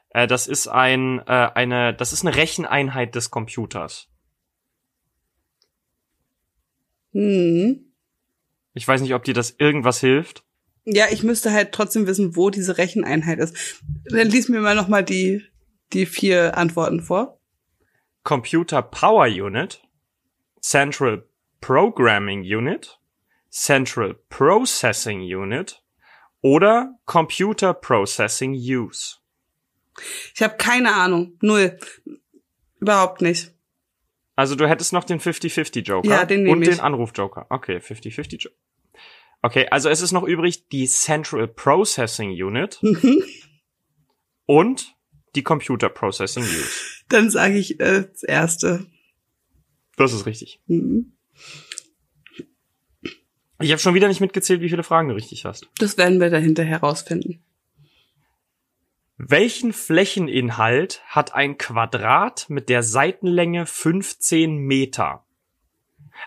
Äh, 0.10 0.28
das 0.28 0.48
ist 0.48 0.68
ein, 0.68 1.20
äh, 1.20 1.50
eine, 1.54 1.94
das 1.94 2.14
ist 2.14 2.26
eine 2.26 2.36
Recheneinheit 2.36 3.16
des 3.16 3.32
Computers. 3.32 4.08
Hm. 7.14 7.92
Ich 8.74 8.88
weiß 8.88 9.02
nicht, 9.02 9.14
ob 9.14 9.24
dir 9.24 9.34
das 9.34 9.56
irgendwas 9.58 10.00
hilft. 10.00 10.44
Ja, 10.86 11.06
ich 11.12 11.24
müsste 11.24 11.52
halt 11.52 11.74
trotzdem 11.74 12.08
wissen, 12.08 12.36
wo 12.36 12.50
diese 12.50 12.78
Recheneinheit 12.78 13.40
ist. 13.40 13.84
Dann 14.06 14.30
lies 14.30 14.50
mir 14.50 14.62
mal 14.62 14.76
noch 14.76 14.88
mal 14.88 15.04
die, 15.04 15.44
die 15.94 16.06
vier 16.06 16.58
Antworten 16.58 17.02
vor. 17.02 17.40
Computer 18.24 18.82
Power 18.82 19.26
Unit, 19.26 19.82
Central 20.62 21.28
Programming 21.60 22.42
Unit, 22.42 23.00
Central 23.52 24.16
Processing 24.30 25.22
Unit 25.22 25.84
oder 26.42 26.98
Computer 27.06 27.74
Processing 27.74 28.54
Use. 28.54 29.18
Ich 30.34 30.42
habe 30.42 30.56
keine 30.58 30.94
Ahnung. 30.96 31.38
Null. 31.42 31.78
Überhaupt 32.80 33.22
nicht. 33.22 33.54
Also 34.36 34.56
du 34.56 34.68
hättest 34.68 34.94
noch 34.94 35.04
den 35.04 35.20
50-50 35.20 35.82
Joker 35.82 36.10
Ja, 36.10 36.26
den 36.26 36.48
und 36.48 36.62
ich. 36.64 36.70
den 36.70 36.80
Anruf 36.80 37.12
Joker. 37.14 37.46
Okay, 37.50 37.78
50-50 37.78 38.38
Joker. 38.44 38.56
Okay, 39.44 39.68
also 39.70 39.90
es 39.90 40.02
ist 40.02 40.12
noch 40.14 40.24
übrig 40.24 40.68
die 40.70 40.88
Central 40.88 41.48
Processing 41.48 42.32
Unit 42.32 42.80
Mhm. 42.82 43.24
und 44.46 44.96
die 45.36 45.44
Computer 45.44 45.90
Processing 45.90 46.44
Use. 46.44 46.70
Dann 47.10 47.30
sage 47.30 47.58
ich 47.58 47.80
äh, 47.80 48.08
das 48.12 48.24
erste. 48.24 48.86
Das 49.98 50.14
ist 50.14 50.26
richtig. 50.26 50.62
Mhm. 50.68 51.18
Ich 53.62 53.72
habe 53.72 53.80
schon 53.80 53.94
wieder 53.94 54.08
nicht 54.08 54.22
mitgezählt, 54.22 54.62
wie 54.62 54.70
viele 54.70 54.84
Fragen 54.84 55.10
du 55.10 55.16
richtig 55.16 55.46
hast. 55.46 55.68
Das 55.78 55.98
werden 55.98 56.20
wir 56.20 56.30
dahinter 56.30 56.64
herausfinden. 56.64 57.44
Welchen 59.18 59.72
Flächeninhalt 59.72 61.02
hat 61.06 61.36
ein 61.36 61.58
Quadrat 61.58 62.50
mit 62.50 62.70
der 62.70 62.82
Seitenlänge 62.82 63.68
15 63.68 64.58
Meter? 64.58 65.24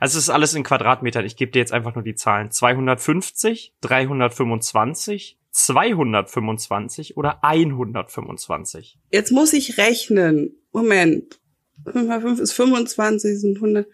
Also 0.01 0.19
es 0.19 0.25
ist 0.25 0.31
alles 0.31 0.55
in 0.55 0.63
Quadratmetern. 0.63 1.25
Ich 1.25 1.37
gebe 1.37 1.51
dir 1.51 1.59
jetzt 1.59 1.73
einfach 1.73 1.95
nur 1.95 2.05
die 2.05 2.15
Zahlen. 2.15 2.51
250, 2.51 3.75
325, 3.81 5.39
225 5.51 7.17
oder 7.17 7.43
125. 7.45 8.99
Jetzt 9.11 9.33
muss 9.33 9.53
ich 9.53 9.79
rechnen. 9.79 10.57
Moment. 10.73 11.41
5 11.85 12.09
mal 12.09 12.21
5 12.21 12.41
ist 12.41 12.53
25, 12.53 13.41
sind 13.41 13.57
100. 13.57 13.89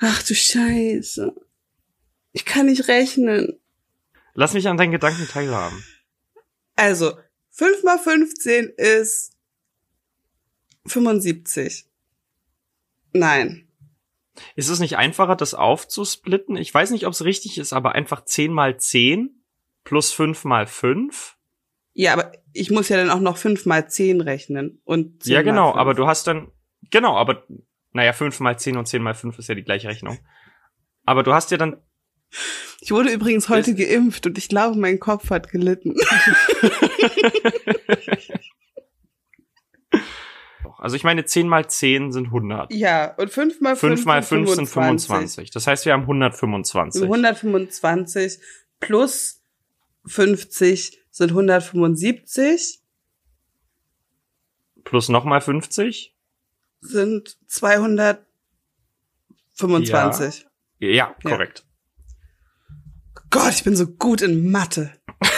Ach 0.00 0.22
du 0.22 0.34
Scheiße. 0.34 1.34
Ich 2.32 2.44
kann 2.44 2.66
nicht 2.66 2.88
rechnen. 2.88 3.58
Lass 4.34 4.54
mich 4.54 4.68
an 4.68 4.76
deinen 4.76 4.92
Gedanken 4.92 5.28
teilhaben. 5.28 5.84
Also, 6.74 7.12
5 7.50 7.82
mal 7.84 7.98
15 7.98 8.72
ist 8.76 9.36
75. 10.86 11.86
Nein. 13.12 13.68
Ist 14.56 14.70
es 14.70 14.80
nicht 14.80 14.96
einfacher, 14.96 15.36
das 15.36 15.52
aufzusplitten? 15.52 16.56
Ich 16.56 16.72
weiß 16.72 16.90
nicht, 16.90 17.06
ob 17.06 17.12
es 17.12 17.24
richtig 17.24 17.58
ist, 17.58 17.74
aber 17.74 17.92
einfach 17.92 18.24
10 18.24 18.52
mal 18.52 18.78
10 18.78 19.42
plus 19.84 20.12
5 20.12 20.44
mal 20.44 20.66
5. 20.66 21.36
Ja, 21.92 22.14
aber 22.14 22.32
ich 22.54 22.70
muss 22.70 22.88
ja 22.88 22.96
dann 22.96 23.10
auch 23.10 23.20
noch 23.20 23.36
5 23.36 23.66
mal 23.66 23.88
10 23.88 24.22
rechnen. 24.22 24.80
Und 24.84 25.24
10 25.24 25.32
Ja, 25.34 25.42
genau, 25.42 25.72
5. 25.72 25.80
aber 25.80 25.94
du 25.94 26.06
hast 26.06 26.26
dann, 26.26 26.50
genau, 26.90 27.16
aber, 27.18 27.46
naja, 27.92 28.14
5 28.14 28.40
mal 28.40 28.58
10 28.58 28.78
und 28.78 28.86
10 28.86 29.02
mal 29.02 29.14
5 29.14 29.38
ist 29.38 29.48
ja 29.48 29.54
die 29.54 29.64
gleiche 29.64 29.88
Rechnung. 29.88 30.18
Aber 31.04 31.22
du 31.22 31.34
hast 31.34 31.50
ja 31.50 31.58
dann, 31.58 31.82
Ich 32.80 32.90
wurde 32.90 33.12
übrigens 33.12 33.48
heute 33.48 33.74
geimpft 33.74 34.26
und 34.26 34.38
ich 34.38 34.48
glaube, 34.48 34.78
mein 34.78 34.98
Kopf 34.98 35.30
hat 35.30 35.50
gelitten. 35.50 35.94
also 40.78 40.96
ich 40.96 41.04
meine, 41.04 41.24
10 41.24 41.46
mal 41.46 41.68
10 41.68 42.10
sind 42.12 42.26
100. 42.26 42.72
ja, 42.72 43.14
und 43.16 43.30
5 43.30 43.60
mal 43.60 43.76
5, 43.76 43.94
5 43.94 44.04
mal 44.06 44.22
5 44.22 44.48
sind 44.48 44.66
25. 44.66 45.08
25. 45.08 45.50
Das 45.50 45.66
heißt, 45.66 45.84
wir 45.86 45.92
haben 45.92 46.02
125. 46.02 47.00
sind 47.00 47.12
125 47.12 48.38
plus 48.80 49.42
50 50.06 51.00
sind 51.10 51.30
175, 51.30 52.80
Plus 54.84 55.08
nochmal 55.08 55.40
50? 55.40 56.14
sind 56.80 57.38
225. 57.46 60.46
Ja, 60.80 61.14
korrekt. 61.22 61.64
Gott, 63.32 63.54
ich 63.54 63.64
bin 63.64 63.74
so 63.74 63.86
gut 63.86 64.22
in 64.22 64.50
Mathe. 64.52 64.92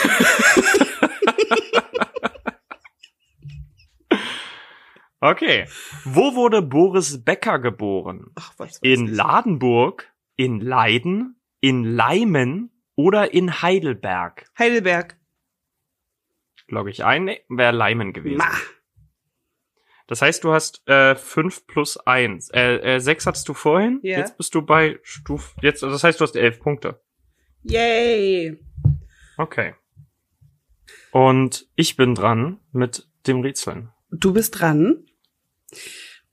Okay. 5.21 5.67
Wo 6.05 6.35
wurde 6.35 6.61
Boris 6.61 7.25
Becker 7.25 7.59
geboren? 7.59 8.31
Ach, 8.35 8.53
was 8.59 8.73
weiß 8.73 8.79
In. 8.83 9.07
Ladenburg, 9.07 10.13
in 10.37 10.61
Leiden, 10.61 11.41
in 11.63 11.83
Leimen 11.83 12.71
oder 12.95 13.33
in 13.33 13.63
Heidelberg? 13.63 14.45
Heidelberg. 14.59 15.19
Logge 16.69 16.91
ich 16.91 17.07
ein? 17.07 17.25
Nee, 17.25 17.41
wäre 17.49 17.73
Leimen 17.73 18.13
gewesen. 18.13 18.37
Ma. 18.37 18.51
Das 20.07 20.21
heißt, 20.21 20.45
du 20.45 20.53
hast 20.53 20.87
äh, 20.89 21.17
5 21.17 21.67
plus 21.69 21.97
1. 21.97 22.51
Äh, 22.51 22.97
äh, 22.97 22.99
6 23.01 23.25
hattest 23.25 23.49
du 23.49 23.55
vorhin. 23.55 24.01
Ja. 24.03 24.19
Jetzt 24.19 24.37
bist 24.37 24.55
du 24.55 24.61
bei 24.61 24.99
Stuf. 25.05 25.57
Jetzt, 25.63 25.83
das 25.83 26.05
heißt, 26.05 26.21
du 26.21 26.25
hast 26.25 26.37
11 26.37 26.61
Punkte. 26.61 27.03
Yay. 27.65 28.59
Okay. 29.37 29.75
Und 31.11 31.67
ich 31.75 31.97
bin 31.97 32.15
dran 32.15 32.61
mit 32.73 33.09
dem 33.27 33.41
Rätseln. 33.41 33.91
Du 34.11 34.33
bist 34.33 34.61
dran. 34.61 35.07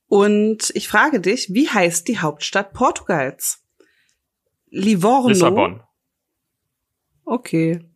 Und 0.07 0.71
ich 0.75 0.87
frage 0.87 1.19
dich, 1.21 1.53
wie 1.53 1.69
heißt 1.69 2.07
die 2.07 2.19
Hauptstadt 2.19 2.73
Portugals? 2.73 3.65
Livorno. 4.67 5.29
Lissabon. 5.29 5.83
Okay. 7.23 7.89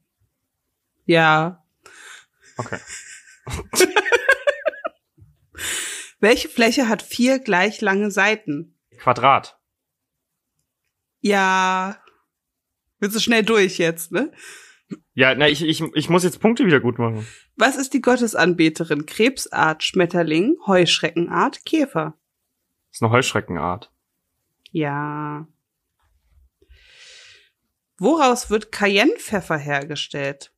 Ja. 1.06 1.66
Okay. 2.58 2.80
Welche 6.20 6.50
Fläche 6.50 6.88
hat 6.88 7.02
vier 7.02 7.40
gleich 7.40 7.82
lange 7.82 8.12
Seiten? 8.12 8.78
Quadrat. 8.98 9.60
Ja. 11.20 12.02
Willst 13.00 13.16
du 13.16 13.20
schnell 13.20 13.44
durch 13.44 13.78
jetzt, 13.78 14.12
ne? 14.12 14.32
Ja, 15.14 15.36
na, 15.36 15.48
ich, 15.48 15.64
ich, 15.64 15.82
ich 15.94 16.10
muss 16.10 16.24
jetzt 16.24 16.40
Punkte 16.40 16.66
wieder 16.66 16.80
gut 16.80 17.00
machen. 17.00 17.28
Was 17.56 17.76
ist 17.76 17.94
die 17.94 18.02
Gottesanbeterin? 18.02 19.06
Krebsart, 19.06 19.84
Schmetterling, 19.84 20.58
Heuschreckenart, 20.68 21.66
Käfer? 21.66 22.18
Das 22.90 22.98
ist 22.98 23.04
eine 23.04 23.12
Heuschreckenart. 23.12 23.92
Ja. 24.72 25.48
Woraus 27.98 28.50
wird 28.50 28.72
Cayennepfeffer 28.72 29.58
hergestellt? 29.58 30.54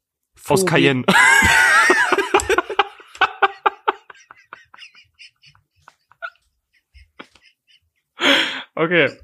Aus 0.47 0.61
Vogel. 0.61 0.65
Cayenne. 0.65 1.03
okay. 8.75 9.17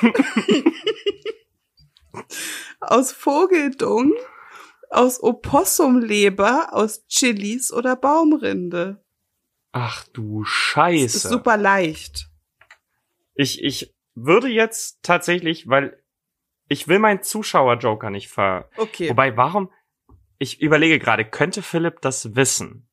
Aus 2.80 3.12
Vogeldung, 3.12 4.12
aus 4.90 5.22
Opossumleber, 5.22 6.70
aus 6.72 7.06
Chilis 7.06 7.72
oder 7.72 7.96
Baumrinde. 7.96 9.02
Ach 9.72 10.04
du 10.12 10.42
Das 10.42 10.48
Scheiße. 10.48 11.04
ist 11.04 11.22
super 11.22 11.56
leicht. 11.56 12.28
Ich, 13.34 13.62
ich 13.62 13.94
würde 14.14 14.48
jetzt 14.48 14.98
tatsächlich, 15.02 15.68
weil 15.68 16.02
ich 16.68 16.88
will 16.88 16.98
meinen 16.98 17.22
Zuschauer-Joker 17.22 18.10
nicht 18.10 18.28
ver... 18.28 18.68
Okay. 18.76 19.10
Wobei, 19.10 19.36
warum? 19.36 19.72
Ich 20.38 20.60
überlege 20.60 20.98
gerade, 20.98 21.24
könnte 21.24 21.62
Philipp 21.62 22.00
das 22.00 22.34
wissen? 22.34 22.88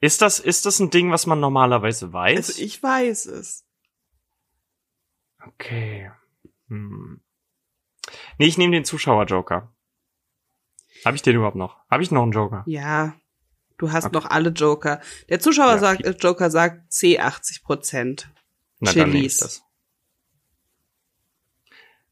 Ist 0.00 0.20
das, 0.22 0.38
ist 0.38 0.66
das 0.66 0.80
ein 0.80 0.90
Ding, 0.90 1.10
was 1.10 1.26
man 1.26 1.40
normalerweise 1.40 2.12
weiß? 2.12 2.36
Also 2.36 2.62
ich 2.62 2.82
weiß 2.82 3.26
es. 3.26 3.64
Okay. 5.46 6.10
Hm. 6.68 7.20
Nee, 8.38 8.46
ich 8.46 8.58
nehme 8.58 8.72
den 8.72 8.84
Zuschauer-Joker. 8.84 9.72
Habe 11.04 11.16
ich 11.16 11.22
den 11.22 11.36
überhaupt 11.36 11.56
noch? 11.56 11.76
Habe 11.90 12.02
ich 12.02 12.10
noch 12.10 12.22
einen 12.22 12.32
Joker? 12.32 12.62
Ja. 12.66 13.14
Du 13.76 13.90
hast 13.92 14.06
Okay. 14.06 14.14
noch 14.14 14.26
alle 14.26 14.50
Joker. 14.50 15.00
Der 15.28 15.40
Zuschauer 15.40 15.72
Ja, 15.72 15.78
sagt, 15.78 16.04
äh, 16.04 16.10
Joker 16.18 16.50
sagt 16.50 16.92
C 16.92 17.18
80 17.18 17.62
Prozent. 17.64 18.30
Na, 18.80 18.92
dann 18.92 19.10
nehme 19.10 19.26
ich 19.26 19.32
Chilis. 19.32 19.36
das. 19.38 19.62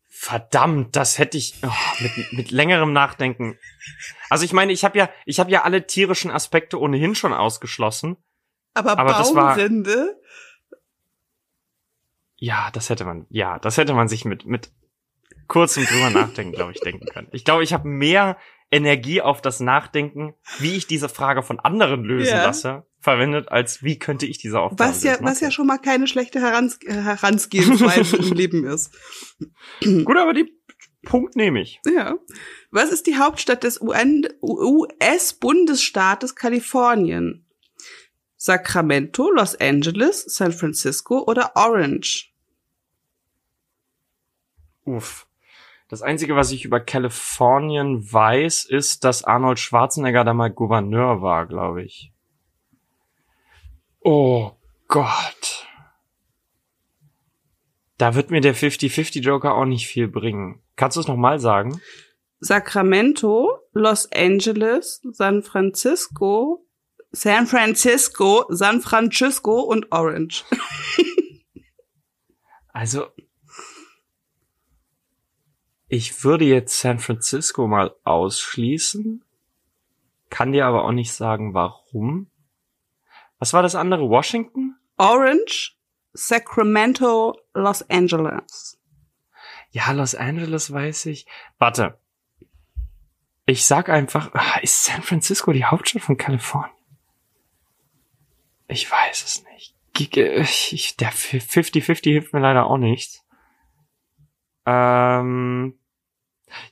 Verdammt, 0.08 0.94
das 0.94 1.18
hätte 1.18 1.36
ich 1.36 1.54
oh, 1.62 1.70
mit, 2.00 2.32
mit 2.32 2.50
längerem 2.52 2.92
Nachdenken. 2.92 3.58
Also 4.30 4.44
ich 4.44 4.52
meine, 4.52 4.72
ich 4.72 4.84
habe 4.84 4.96
ja, 4.98 5.10
ich 5.24 5.40
habe 5.40 5.50
ja 5.50 5.62
alle 5.62 5.86
tierischen 5.86 6.30
Aspekte 6.30 6.78
ohnehin 6.78 7.14
schon 7.14 7.32
ausgeschlossen. 7.32 8.16
Aber, 8.74 8.98
Aber 8.98 9.12
Baumrinde? 9.14 10.20
Ja, 12.44 12.70
das 12.72 12.90
hätte 12.90 13.04
man, 13.04 13.24
ja, 13.30 13.60
das 13.60 13.76
hätte 13.76 13.94
man 13.94 14.08
sich 14.08 14.24
mit 14.24 14.46
mit 14.46 14.72
kurzem 15.46 15.84
drüber 15.84 16.10
nachdenken, 16.10 16.52
glaube 16.52 16.72
ich, 16.72 16.80
denken 16.80 17.06
können. 17.06 17.28
Ich 17.30 17.44
glaube, 17.44 17.62
ich 17.62 17.72
habe 17.72 17.86
mehr 17.86 18.36
Energie 18.72 19.20
auf 19.20 19.40
das 19.40 19.60
Nachdenken, 19.60 20.34
wie 20.58 20.74
ich 20.74 20.88
diese 20.88 21.08
Frage 21.08 21.44
von 21.44 21.60
anderen 21.60 22.02
lösen 22.02 22.34
Ja. 22.34 22.42
lasse, 22.42 22.84
verwendet, 22.98 23.48
als 23.52 23.84
wie 23.84 23.96
könnte 23.96 24.26
ich 24.26 24.38
diese 24.38 24.58
Aufgabe 24.58 24.90
Was 24.90 25.04
ja, 25.04 25.18
was 25.20 25.38
ja 25.38 25.52
schon 25.52 25.68
mal 25.68 25.78
keine 25.78 26.08
schlechte 26.08 26.40
Herans 26.40 26.80
äh, 26.82 26.92
Herangehensweise 26.92 28.16
im 28.26 28.32
Leben 28.32 28.64
ist. 28.64 28.92
Gut, 29.80 30.16
aber 30.16 30.34
die 30.34 30.52
Punkt 31.04 31.36
nehme 31.36 31.60
ich. 31.60 31.80
Ja. 31.86 32.16
Was 32.72 32.90
ist 32.90 33.06
die 33.06 33.18
Hauptstadt 33.18 33.62
des 33.62 33.80
US-Bundesstaates 33.80 36.34
Kalifornien? 36.34 37.46
Sacramento, 38.36 39.30
Los 39.30 39.54
Angeles, 39.60 40.24
San 40.26 40.50
Francisco 40.50 41.22
oder 41.24 41.52
Orange? 41.54 42.30
Uff. 44.84 45.26
Das 45.88 46.02
Einzige, 46.02 46.36
was 46.36 46.52
ich 46.52 46.64
über 46.64 46.80
Kalifornien 46.80 48.10
weiß, 48.10 48.64
ist, 48.64 49.04
dass 49.04 49.24
Arnold 49.24 49.58
Schwarzenegger 49.58 50.24
da 50.24 50.32
mal 50.32 50.50
Gouverneur 50.50 51.20
war, 51.20 51.46
glaube 51.46 51.82
ich. 51.82 52.12
Oh 54.00 54.52
Gott. 54.88 55.68
Da 57.98 58.14
wird 58.14 58.30
mir 58.30 58.40
der 58.40 58.56
50-50 58.56 59.20
Joker 59.20 59.54
auch 59.54 59.64
nicht 59.64 59.86
viel 59.86 60.08
bringen. 60.08 60.62
Kannst 60.76 60.96
du 60.96 61.00
es 61.00 61.08
nochmal 61.08 61.38
sagen? 61.38 61.80
Sacramento, 62.40 63.60
Los 63.72 64.10
Angeles, 64.10 65.00
San 65.12 65.42
Francisco, 65.42 66.66
San 67.12 67.46
Francisco, 67.46 68.46
San 68.48 68.80
Francisco 68.80 69.60
und 69.60 69.92
Orange. 69.92 70.44
also, 72.72 73.06
ich 75.92 76.24
würde 76.24 76.46
jetzt 76.46 76.80
San 76.80 76.98
Francisco 76.98 77.66
mal 77.66 77.94
ausschließen, 78.04 79.22
kann 80.30 80.52
dir 80.52 80.64
aber 80.64 80.86
auch 80.86 80.92
nicht 80.92 81.12
sagen, 81.12 81.52
warum. 81.52 82.30
Was 83.38 83.52
war 83.52 83.62
das 83.62 83.74
andere? 83.74 84.08
Washington? 84.08 84.74
Orange, 84.96 85.76
Sacramento, 86.14 87.38
Los 87.52 87.82
Angeles. 87.90 88.80
Ja, 89.70 89.92
Los 89.92 90.14
Angeles 90.14 90.72
weiß 90.72 91.04
ich. 91.06 91.26
Warte. 91.58 91.98
Ich 93.44 93.66
sag 93.66 93.90
einfach, 93.90 94.30
ah, 94.32 94.60
ist 94.62 94.84
San 94.84 95.02
Francisco 95.02 95.52
die 95.52 95.66
Hauptstadt 95.66 96.00
von 96.00 96.16
Kalifornien? 96.16 96.72
Ich 98.66 98.90
weiß 98.90 99.24
es 99.24 99.44
nicht. 99.52 99.76
Ich, 99.98 100.96
der 100.96 101.12
50-50 101.12 102.02
hilft 102.04 102.32
mir 102.32 102.40
leider 102.40 102.64
auch 102.64 102.78
nicht. 102.78 103.20
Ähm, 104.64 105.78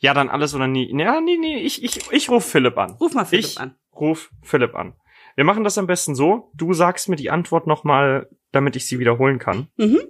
ja, 0.01 0.14
dann 0.14 0.29
alles 0.29 0.55
oder 0.55 0.66
nie. 0.66 0.90
Ja, 0.99 1.21
nee, 1.21 1.37
nee, 1.38 1.59
ich, 1.59 1.83
ich, 1.83 2.11
ich 2.11 2.31
ruf 2.31 2.45
Philipp 2.45 2.79
an. 2.79 2.93
Ruf 2.93 3.14
mal 3.14 3.25
Philipp 3.25 3.45
ich 3.45 3.61
an. 3.61 3.75
Ruf 3.95 4.31
Philipp 4.43 4.75
an. 4.75 4.95
Wir 5.37 5.45
machen 5.45 5.64
das 5.64 5.79
am 5.79 5.87
besten 5.87 6.14
so. 6.14 6.51
Du 6.55 6.73
sagst 6.73 7.09
mir 7.09 7.16
die 7.16 7.31
Antwort 7.31 7.66
nochmal, 7.66 8.29
damit 8.53 8.77
ich 8.77 8.87
sie 8.87 8.99
wiederholen 8.99 9.38
kann. 9.38 9.69
Mhm. 9.77 10.01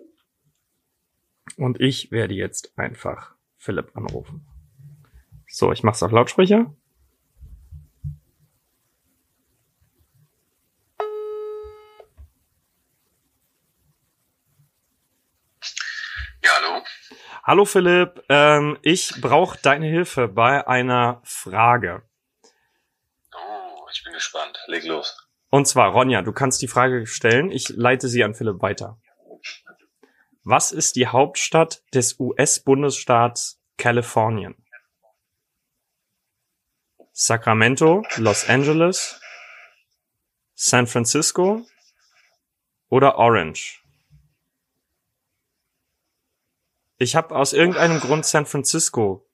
Und 1.56 1.80
ich 1.80 2.10
werde 2.10 2.34
jetzt 2.34 2.76
einfach 2.78 3.34
Philipp 3.56 3.96
anrufen. 3.96 4.46
So, 5.46 5.72
ich 5.72 5.82
mach's 5.82 6.02
auf 6.02 6.12
Lautsprecher. 6.12 6.74
Ja, 16.42 16.50
hallo. 16.56 16.82
Hallo 17.50 17.64
Philipp, 17.64 18.22
ähm, 18.28 18.78
ich 18.80 19.12
brauche 19.20 19.58
deine 19.60 19.88
Hilfe 19.88 20.28
bei 20.28 20.68
einer 20.68 21.20
Frage. 21.24 22.04
Oh, 23.34 23.88
ich 23.92 24.04
bin 24.04 24.12
gespannt. 24.12 24.56
Leg 24.68 24.84
los. 24.84 25.28
Und 25.48 25.66
zwar, 25.66 25.90
Ronja, 25.90 26.22
du 26.22 26.30
kannst 26.30 26.62
die 26.62 26.68
Frage 26.68 27.08
stellen. 27.08 27.50
Ich 27.50 27.68
leite 27.70 28.06
sie 28.06 28.22
an 28.22 28.34
Philipp 28.34 28.62
weiter. 28.62 29.00
Was 30.44 30.70
ist 30.70 30.94
die 30.94 31.08
Hauptstadt 31.08 31.82
des 31.92 32.20
US-Bundesstaats 32.20 33.60
Kalifornien? 33.76 34.54
Sacramento, 37.12 38.04
Los 38.18 38.48
Angeles, 38.48 39.20
San 40.54 40.86
Francisco 40.86 41.66
oder 42.88 43.18
Orange? 43.18 43.80
Ich 47.00 47.16
habe 47.16 47.34
aus 47.34 47.54
irgendeinem 47.54 47.98
Grund 47.98 48.26
San 48.26 48.44
Francisco 48.44 49.26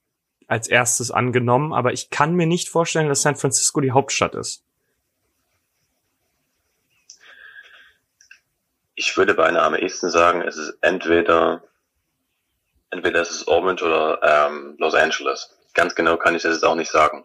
als 0.47 0.69
erstes 0.69 1.11
angenommen, 1.11 1.73
aber 1.73 1.93
ich 1.93 2.11
kann 2.11 2.37
mir 2.37 2.47
nicht 2.47 2.69
vorstellen, 2.69 3.09
dass 3.09 3.23
San 3.23 3.35
Francisco 3.35 3.81
die 3.81 3.91
Hauptstadt 3.91 4.37
ist. 4.37 4.63
Ich 8.95 9.17
würde 9.17 9.35
beinahe 9.35 9.65
am 9.65 9.75
ehesten 9.75 10.11
sagen, 10.11 10.43
es 10.43 10.57
ist 10.57 10.79
entweder 10.81 11.65
entweder 12.91 13.21
es 13.21 13.33
ist 13.33 13.49
Orange 13.49 13.83
oder 13.83 14.21
ähm, 14.23 14.77
Los 14.79 14.95
Angeles. 14.95 15.53
Ganz 15.75 15.97
genau 15.97 16.17
kann 16.19 16.37
ich 16.37 16.43
das 16.43 16.55
jetzt 16.55 16.65
auch 16.65 16.77
nicht 16.77 16.93
sagen. 16.93 17.25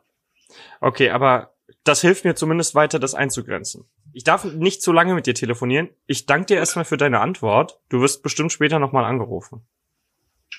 Okay, 0.79 1.11
aber 1.11 1.53
das 1.83 2.01
hilft 2.01 2.25
mir 2.25 2.33
zumindest 2.33 2.73
weiter, 2.73 2.97
das 2.97 3.13
einzugrenzen. 3.13 3.87
Ich 4.11 4.23
darf 4.23 4.43
nicht 4.43 4.81
zu 4.81 4.91
lange 4.91 5.13
mit 5.13 5.27
dir 5.27 5.35
telefonieren. 5.35 5.91
Ich 6.07 6.25
danke 6.25 6.47
dir 6.47 6.57
erstmal 6.57 6.85
für 6.85 6.97
deine 6.97 7.19
Antwort. 7.19 7.79
Du 7.89 8.01
wirst 8.01 8.23
bestimmt 8.23 8.51
später 8.51 8.79
nochmal 8.79 9.05
angerufen. 9.05 9.67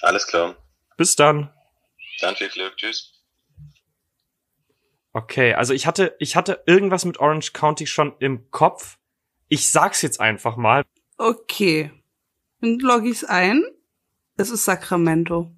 Alles 0.02 0.26
klar. 0.26 0.56
Bis 0.96 1.16
dann. 1.16 1.50
Dann 2.20 2.34
viel 2.36 2.48
Glück. 2.48 2.76
Tschüss. 2.76 3.12
Okay, 5.14 5.54
also 5.54 5.74
ich 5.74 5.86
hatte, 5.86 6.16
ich 6.18 6.36
hatte 6.36 6.62
irgendwas 6.66 7.04
mit 7.04 7.18
Orange 7.18 7.52
County 7.52 7.86
schon 7.86 8.14
im 8.18 8.50
Kopf. 8.50 8.98
Ich 9.48 9.70
sag's 9.70 10.02
jetzt 10.02 10.20
einfach 10.20 10.56
mal. 10.56 10.84
Okay. 11.18 11.90
Dann 12.60 12.78
logge 12.78 13.08
ich's 13.10 13.24
ein. 13.24 13.62
Es 14.36 14.50
ist 14.50 14.64
Sacramento. 14.64 15.52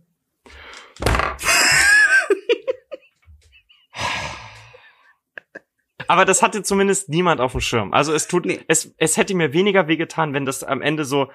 Aber 6.06 6.24
das 6.24 6.42
hatte 6.42 6.62
zumindest 6.62 7.08
niemand 7.08 7.40
auf 7.40 7.52
dem 7.52 7.60
Schirm. 7.60 7.92
Also 7.94 8.12
es 8.12 8.26
tut, 8.28 8.44
Nee. 8.44 8.60
es, 8.68 8.94
es 8.98 9.16
hätte 9.16 9.34
mir 9.34 9.52
weniger 9.52 9.88
wehgetan, 9.88 10.34
wenn 10.34 10.44
das 10.44 10.62
am 10.62 10.82
Ende 10.82 11.04
so 11.04 11.30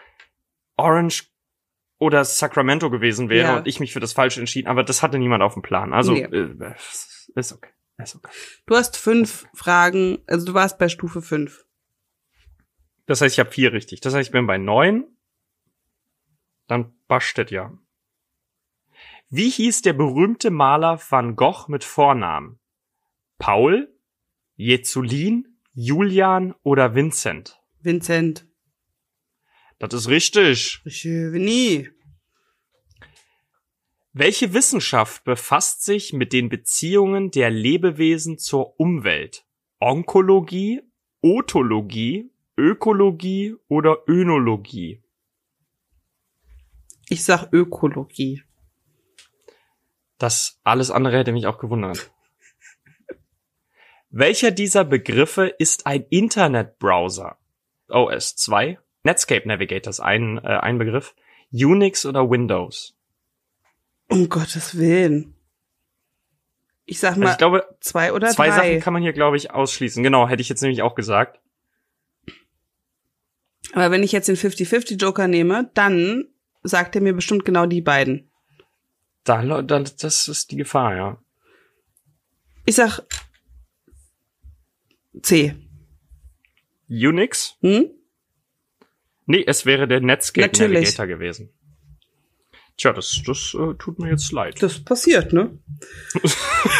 Orange 0.77 1.23
oder 1.99 2.23
Sacramento 2.25 2.89
gewesen 2.89 3.29
wäre 3.29 3.47
Ja. 3.49 3.57
und 3.57 3.67
ich 3.67 3.79
mich 3.79 3.93
für 3.93 3.99
das 3.99 4.13
Falsche 4.13 4.39
entschieden. 4.39 4.67
Aber 4.67 4.83
das 4.83 5.03
hatte 5.03 5.19
niemand 5.19 5.43
auf 5.43 5.53
dem 5.53 5.61
Plan. 5.61 5.93
Also 5.93 6.13
Nee. 6.13 6.21
äh, 6.23 6.73
ist 7.35 7.53
okay. 7.53 7.69
Ist 7.97 8.15
okay. 8.15 8.29
Du 8.65 8.75
hast 8.75 8.97
fünf 8.97 9.45
Fragen, 9.53 10.19
also 10.25 10.45
du 10.45 10.53
warst 10.53 10.79
bei 10.79 10.87
Stufe 10.89 11.21
fünf. 11.21 11.65
Das 13.05 13.19
heißt, 13.21 13.35
ich 13.35 13.39
habe 13.39 13.51
vier 13.51 13.73
richtig. 13.73 13.99
Das 14.01 14.13
heißt, 14.13 14.29
ich 14.29 14.31
bin 14.31 14.47
bei 14.47 14.57
neun. 14.57 15.05
Dann 16.67 16.93
Bastet 17.07 17.51
ja. 17.51 17.73
Wie 19.29 19.49
hieß 19.49 19.81
der 19.81 19.93
berühmte 19.93 20.49
Maler 20.51 20.99
Van 21.09 21.35
Gogh 21.35 21.65
mit 21.67 21.83
Vornamen? 21.83 22.59
Paul, 23.37 23.93
Jezulin, 24.55 25.57
Julian 25.73 26.53
oder 26.63 26.93
Vincent? 26.95 27.59
Vincent. 27.81 28.45
Das 29.79 29.93
ist 29.93 30.09
richtig. 30.09 30.81
Chevigny. 30.85 31.89
Welche 34.11 34.53
Wissenschaft 34.53 35.23
befasst 35.23 35.85
sich 35.85 36.11
mit 36.11 36.33
den 36.33 36.49
Beziehungen 36.49 37.31
der 37.31 37.49
Lebewesen 37.49 38.37
zur 38.37 38.77
Umwelt? 38.77 39.45
Onkologie, 39.79 40.81
Otologie, 41.21 42.29
Ökologie 42.57 43.55
oder 43.69 44.03
Önologie? 44.07 45.01
Ich 47.07 47.23
sag 47.23 47.53
Ökologie. 47.53 48.43
Das 50.17 50.59
alles 50.63 50.91
andere 50.91 51.19
hätte 51.19 51.31
mich 51.31 51.47
auch 51.47 51.57
gewundert. 51.57 52.11
Welcher 54.09 54.51
dieser 54.51 54.83
Begriffe 54.83 55.47
ist 55.47 55.85
ein 55.85 56.05
Internetbrowser? 56.09 57.37
OS 57.87 58.35
2, 58.35 58.79
Netscape 59.09 59.47
Navigator 59.47 59.89
ist 59.89 59.99
ein, 59.99 60.37
äh, 60.37 60.59
ein 60.61 60.77
Begriff, 60.77 61.15
Unix 61.51 62.05
oder 62.05 62.29
Windows? 62.29 62.95
Um 64.07 64.29
Gottes 64.29 64.77
Willen. 64.77 65.33
Ich 66.85 66.99
sag 66.99 67.11
Also 67.11 67.21
mal 67.21 67.31
ich 67.31 67.37
glaube, 67.39 67.75
zwei 67.79 68.13
oder 68.13 68.29
zwei 68.29 68.49
drei. 68.49 68.55
Sachen 68.55 68.79
kann 68.81 68.93
man 68.93 69.01
hier, 69.01 69.13
glaube 69.13 69.37
ich, 69.37 69.49
ausschließen. 69.51 70.03
Genau, 70.03 70.27
hätte 70.27 70.41
ich 70.41 70.49
jetzt 70.49 70.61
nämlich 70.61 70.83
auch 70.83 70.93
gesagt. 70.93 71.39
Aber 73.73 73.89
wenn 73.89 74.03
ich 74.03 74.11
jetzt 74.11 74.27
den 74.27 74.35
50-50 74.35 74.99
Joker 74.99 75.27
nehme, 75.27 75.71
dann 75.73 76.27
sagt 76.61 76.95
er 76.95 77.01
mir 77.01 77.13
bestimmt 77.13 77.45
genau 77.45 77.65
die 77.65 77.81
beiden. 77.81 78.29
Da, 79.23 79.43
da, 79.43 79.79
das 79.79 80.27
ist 80.27 80.51
die 80.51 80.57
Gefahr, 80.57 80.95
ja. 80.95 81.17
Ich 82.65 82.75
sag 82.75 83.01
C. 85.21 85.55
Unix? 86.87 87.57
Hm? 87.61 87.89
Nee, 89.29 89.43
es 89.45 89.67
wäre 89.67 89.87
der 89.87 90.01
Netscape 90.01 90.47
Natürlich. 90.47 90.97
Navigator 90.97 91.05
gewesen. 91.05 91.53
Tja, 92.77 92.93
das, 92.93 93.21
das 93.23 93.53
äh, 93.53 93.75
tut 93.75 93.99
mir 93.99 94.09
jetzt 94.09 94.31
leid. 94.31 94.59
Das 94.63 94.83
passiert, 94.83 95.33
ne? 95.33 95.59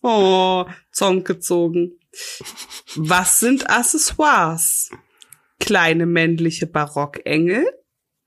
oh, 0.00 0.64
Zonk 0.90 1.26
gezogen. 1.26 1.98
Was 2.96 3.40
sind 3.40 3.68
Accessoires? 3.68 4.90
Kleine 5.58 6.06
männliche 6.06 6.66
Barockengel, 6.66 7.66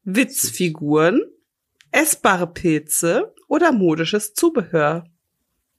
Witzfiguren, 0.04 1.24
Essbare 1.90 2.46
Pilze 2.46 3.34
oder 3.48 3.72
modisches 3.72 4.36
Zubehör? 4.36 5.06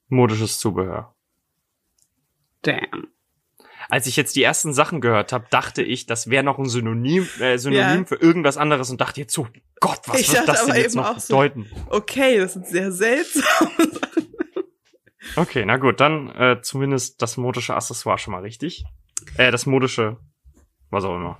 Modisches 0.09 0.59
Zubehör. 0.59 1.15
Damn. 2.63 3.14
Als 3.89 4.07
ich 4.07 4.15
jetzt 4.15 4.35
die 4.35 4.43
ersten 4.43 4.73
Sachen 4.73 5.01
gehört 5.01 5.31
habe, 5.33 5.45
dachte 5.49 5.81
ich, 5.83 6.05
das 6.05 6.29
wäre 6.29 6.43
noch 6.43 6.57
ein 6.59 6.67
Synonym, 6.69 7.27
äh, 7.39 7.57
Synonym 7.57 7.99
Ja. 8.01 8.05
für 8.05 8.15
irgendwas 8.15 8.57
anderes 8.57 8.89
und 8.89 8.99
dachte 9.01 9.21
jetzt 9.21 9.33
so, 9.33 9.47
Gott, 9.79 9.99
was 10.07 10.21
Ich 10.21 10.33
wird 10.33 10.47
das 10.47 10.65
denn 10.65 10.75
jetzt 10.75 10.95
noch 10.95 11.15
auch 11.15 11.19
so. 11.19 11.33
bedeuten? 11.35 11.69
Okay, 11.89 12.37
das 12.39 12.53
sind 12.53 12.67
sehr 12.67 12.91
seltsam. 12.91 13.43
Okay, 15.37 15.65
na 15.65 15.77
gut, 15.77 15.99
dann 15.99 16.29
äh, 16.35 16.61
zumindest 16.61 17.19
das 17.21 17.35
modische 17.35 17.73
Accessoire 17.75 18.17
schon 18.19 18.31
mal 18.33 18.43
richtig. 18.43 18.85
Äh, 19.37 19.51
das 19.51 19.65
modische, 19.65 20.17
was 20.91 21.03
auch 21.03 21.15
immer. 21.15 21.39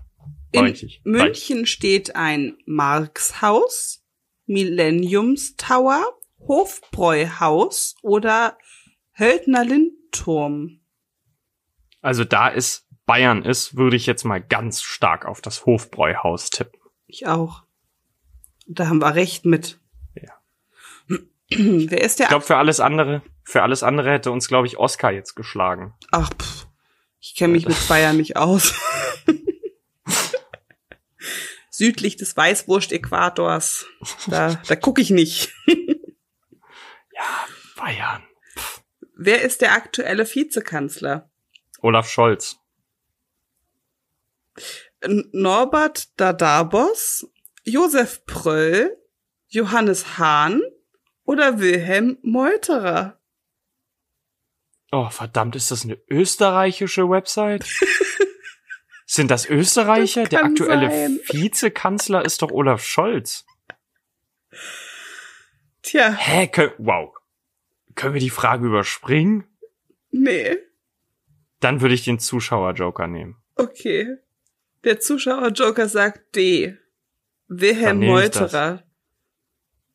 War 0.53 0.63
In 0.63 0.65
richtig. 0.65 1.01
Reicht. 1.05 1.05
München 1.05 1.65
steht 1.67 2.15
ein 2.15 2.57
Markshaus, 2.65 4.03
Millenniums 4.47 5.55
Tower, 5.55 6.03
Hofbräuhaus 6.47 7.95
oder 8.01 8.57
Höldner 9.17 9.63
Lindturm. 9.63 10.81
Also 12.05 12.23
da 12.23 12.51
es 12.51 12.85
Bayern 13.07 13.43
ist, 13.43 13.77
würde 13.77 13.95
ich 13.95 14.05
jetzt 14.05 14.25
mal 14.25 14.39
ganz 14.39 14.83
stark 14.83 15.25
auf 15.25 15.41
das 15.41 15.65
Hofbräuhaus 15.65 16.51
tippen. 16.51 16.79
Ich 17.07 17.25
auch. 17.25 17.63
Da 18.67 18.89
haben 18.89 19.01
wir 19.01 19.15
recht 19.15 19.45
mit. 19.45 19.79
Ja. 20.13 20.31
Wer 21.49 22.01
ist 22.01 22.19
der? 22.19 22.25
Ich 22.25 22.29
glaube, 22.29 22.45
für 22.45 22.57
alles 22.57 22.79
andere, 22.79 23.23
für 23.43 23.63
alles 23.63 23.81
andere 23.81 24.11
hätte 24.11 24.29
uns, 24.29 24.47
glaube 24.47 24.67
ich, 24.67 24.77
Oscar 24.77 25.11
jetzt 25.11 25.33
geschlagen. 25.33 25.95
Ach, 26.11 26.29
pff, 26.29 26.67
ich 27.19 27.33
kenne 27.33 27.53
mich 27.53 27.67
mit 27.67 27.87
Bayern 27.87 28.17
nicht 28.17 28.37
aus. 28.37 28.75
Südlich 31.71 32.17
des 32.17 32.37
Weißwurst-Äquators. 32.37 33.87
Da, 34.27 34.61
da 34.67 34.75
gucke 34.75 35.01
ich 35.01 35.09
nicht. 35.09 35.55
Bayern. 37.75 38.21
Wer 39.17 39.41
ist 39.41 39.61
der 39.61 39.73
aktuelle 39.73 40.27
Vizekanzler? 40.27 41.31
Olaf 41.85 42.09
Scholz. 42.09 42.59
Norbert 45.31 46.19
Dadabos, 46.19 47.29
Josef 47.63 48.25
Pröll, 48.25 48.97
Johannes 49.49 50.17
Hahn 50.17 50.63
oder 51.25 51.59
Wilhelm 51.59 52.17
Meuterer? 52.23 53.19
Oh, 54.91 55.09
verdammt, 55.09 55.55
ist 55.55 55.69
das 55.69 55.83
eine 55.83 55.99
österreichische 56.09 57.07
Website? 57.07 57.65
Sind 59.05 59.29
das 59.29 59.45
Österreicher? 59.45 60.21
Das 60.23 60.29
Der 60.31 60.43
aktuelle 60.43 60.89
sein. 60.89 61.19
Vizekanzler 61.29 62.25
ist 62.25 62.41
doch 62.41 62.49
Olaf 62.51 62.83
Scholz. 62.83 63.45
Tja, 65.83 66.11
Hä? 66.11 66.47
Kön 66.47 66.71
wow. 66.79 67.13
Können 67.93 68.15
wir 68.15 68.21
die 68.21 68.31
Frage 68.31 68.65
überspringen? 68.65 69.45
nee. 70.09 70.57
Dann 71.59 71.81
würde 71.81 71.93
ich 71.95 72.03
den 72.03 72.19
Zuschauer-Joker 72.19 73.07
nehmen. 73.07 73.37
Okay. 73.55 74.17
Der 74.83 74.99
Zuschauer-Joker 74.99 75.87
sagt 75.89 76.35
D. 76.35 76.77
Wilhelm. 77.47 77.99
Meuterer. 78.05 78.83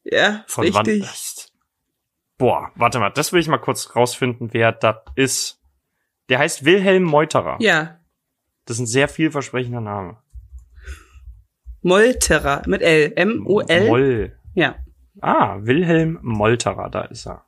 Ja, 0.04 0.44
Von 0.48 0.64
richtig. 0.64 0.76
wann? 0.86 0.86
ist- 1.10 1.52
Boah, 2.38 2.72
warte 2.74 2.98
mal, 2.98 3.10
das 3.10 3.32
will 3.34 3.40
ich 3.40 3.48
mal 3.48 3.58
kurz 3.58 3.94
rausfinden, 3.94 4.52
wer 4.54 4.72
das 4.72 4.96
ist. 5.14 5.60
Der 6.30 6.38
heißt 6.38 6.64
Wilhelm 6.64 7.02
Meuterer. 7.02 7.58
Ja, 7.60 8.00
Das 8.64 8.76
ist 8.76 8.80
ein 8.82 8.86
sehr 8.86 9.08
vielversprechender 9.08 9.80
Name. 9.80 10.22
Molterer 11.82 12.62
mit 12.66 12.82
L. 12.82 13.12
M-O-L. 13.16 13.86
Moll. 13.86 14.38
Ja. 14.54 14.76
Ah, 15.20 15.58
Wilhelm 15.62 16.18
Molterer, 16.22 16.88
da 16.90 17.02
ist 17.02 17.26
er. 17.26 17.46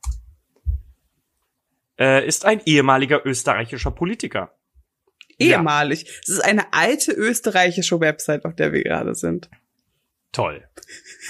Äh, 2.02 2.26
ist 2.26 2.44
ein 2.44 2.60
ehemaliger 2.66 3.24
österreichischer 3.24 3.90
Politiker. 3.92 4.58
Ja. 5.38 5.58
Ehemalig. 5.58 6.06
Es 6.22 6.28
ist 6.28 6.40
eine 6.40 6.72
alte 6.72 7.12
österreichische 7.12 8.00
Website, 8.00 8.44
auf 8.44 8.54
der 8.56 8.72
wir 8.72 8.82
gerade 8.82 9.14
sind. 9.14 9.48
Toll. 10.32 10.66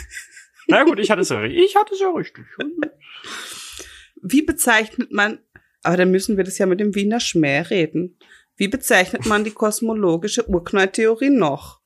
Na 0.69 0.85
gut, 0.85 0.99
ich 0.99 1.11
hatte 1.11 1.23
es 1.23 1.29
ja, 1.29 1.39
ri- 1.41 1.51
ich 1.65 1.77
hatte 1.77 1.95
es 1.95 2.01
ja 2.01 2.11
richtig. 2.11 2.45
Wie 4.23 4.43
bezeichnet 4.43 5.13
man, 5.13 5.41
aber 5.83 5.97
dann 5.97 6.11
müssen 6.11 6.37
wir 6.37 6.45
das 6.45 6.59
ja 6.59 6.67
mit 6.67 6.81
dem 6.81 6.95
Wiener 6.95 7.21
Schmäh 7.21 7.61
reden. 7.63 8.17
Wie 8.57 8.69
bezeichnet 8.69 9.27
man 9.27 9.45
die 9.45 9.51
kosmologische 9.51 10.49
Urknalltheorie 10.49 11.31
noch? 11.31 11.81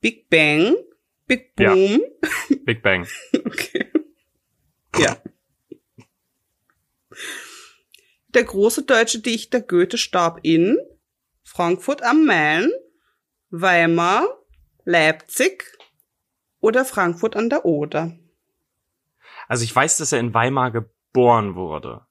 Big 0.00 0.30
Bang? 0.30 0.74
Big 1.26 1.52
Ja. 1.58 1.74
Boom? 1.74 2.00
Big 2.64 2.82
Bang. 2.82 3.06
Okay. 3.44 3.86
Ja. 4.98 5.16
Der 8.34 8.44
große 8.44 8.84
deutsche 8.84 9.20
Dichter 9.20 9.60
Goethe 9.60 9.98
starb 9.98 10.40
in 10.42 10.78
Frankfurt 11.44 12.02
am 12.02 12.24
Main, 12.24 12.70
Weimar, 13.50 14.26
Leipzig 14.84 15.66
oder 16.60 16.84
Frankfurt 16.84 17.36
an 17.36 17.50
der 17.50 17.64
Oder. 17.64 18.16
Also 19.48 19.64
ich 19.64 19.74
weiß, 19.74 19.98
dass 19.98 20.12
er 20.12 20.20
in 20.20 20.32
Weimar 20.32 20.70
geboren 20.70 21.54
wurde. 21.54 22.06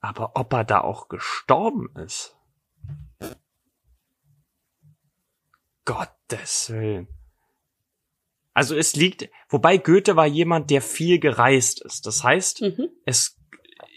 Aber 0.00 0.32
ob 0.36 0.52
er 0.52 0.64
da 0.64 0.80
auch 0.80 1.08
gestorben 1.08 1.94
ist? 1.96 2.36
Gottes 5.84 6.70
Willen. 6.70 7.08
Also 8.54 8.76
es 8.76 8.94
liegt, 8.94 9.28
wobei 9.48 9.76
Goethe 9.78 10.16
war 10.16 10.26
jemand, 10.26 10.70
der 10.70 10.80
viel 10.80 11.18
gereist 11.18 11.82
ist. 11.82 12.06
Das 12.06 12.22
heißt, 12.22 12.62
Mhm. 12.62 12.88
es, 13.04 13.36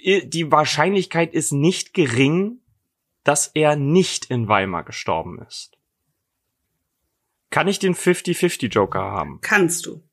die 0.04 0.52
Wahrscheinlichkeit 0.52 1.34
ist 1.34 1.52
nicht 1.52 1.94
gering, 1.94 2.60
dass 3.24 3.48
er 3.48 3.76
nicht 3.76 4.26
in 4.26 4.48
Weimar 4.48 4.84
gestorben 4.84 5.40
ist. 5.48 5.78
Kann 7.50 7.68
ich 7.68 7.80
den 7.80 7.96
50-50 7.96 8.68
Joker 8.68 9.02
haben? 9.02 9.40
Kannst 9.42 9.86
du. 9.86 10.04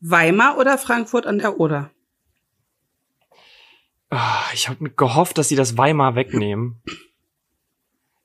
Weimar 0.00 0.58
oder 0.58 0.76
Frankfurt 0.76 1.26
an 1.26 1.38
der 1.38 1.58
Oder? 1.58 1.90
Ah, 4.10 4.44
Ich 4.52 4.68
habe 4.68 4.90
gehofft, 4.90 5.38
dass 5.38 5.48
sie 5.48 5.56
das 5.56 5.76
Weimar 5.76 6.14
wegnehmen. 6.14 6.82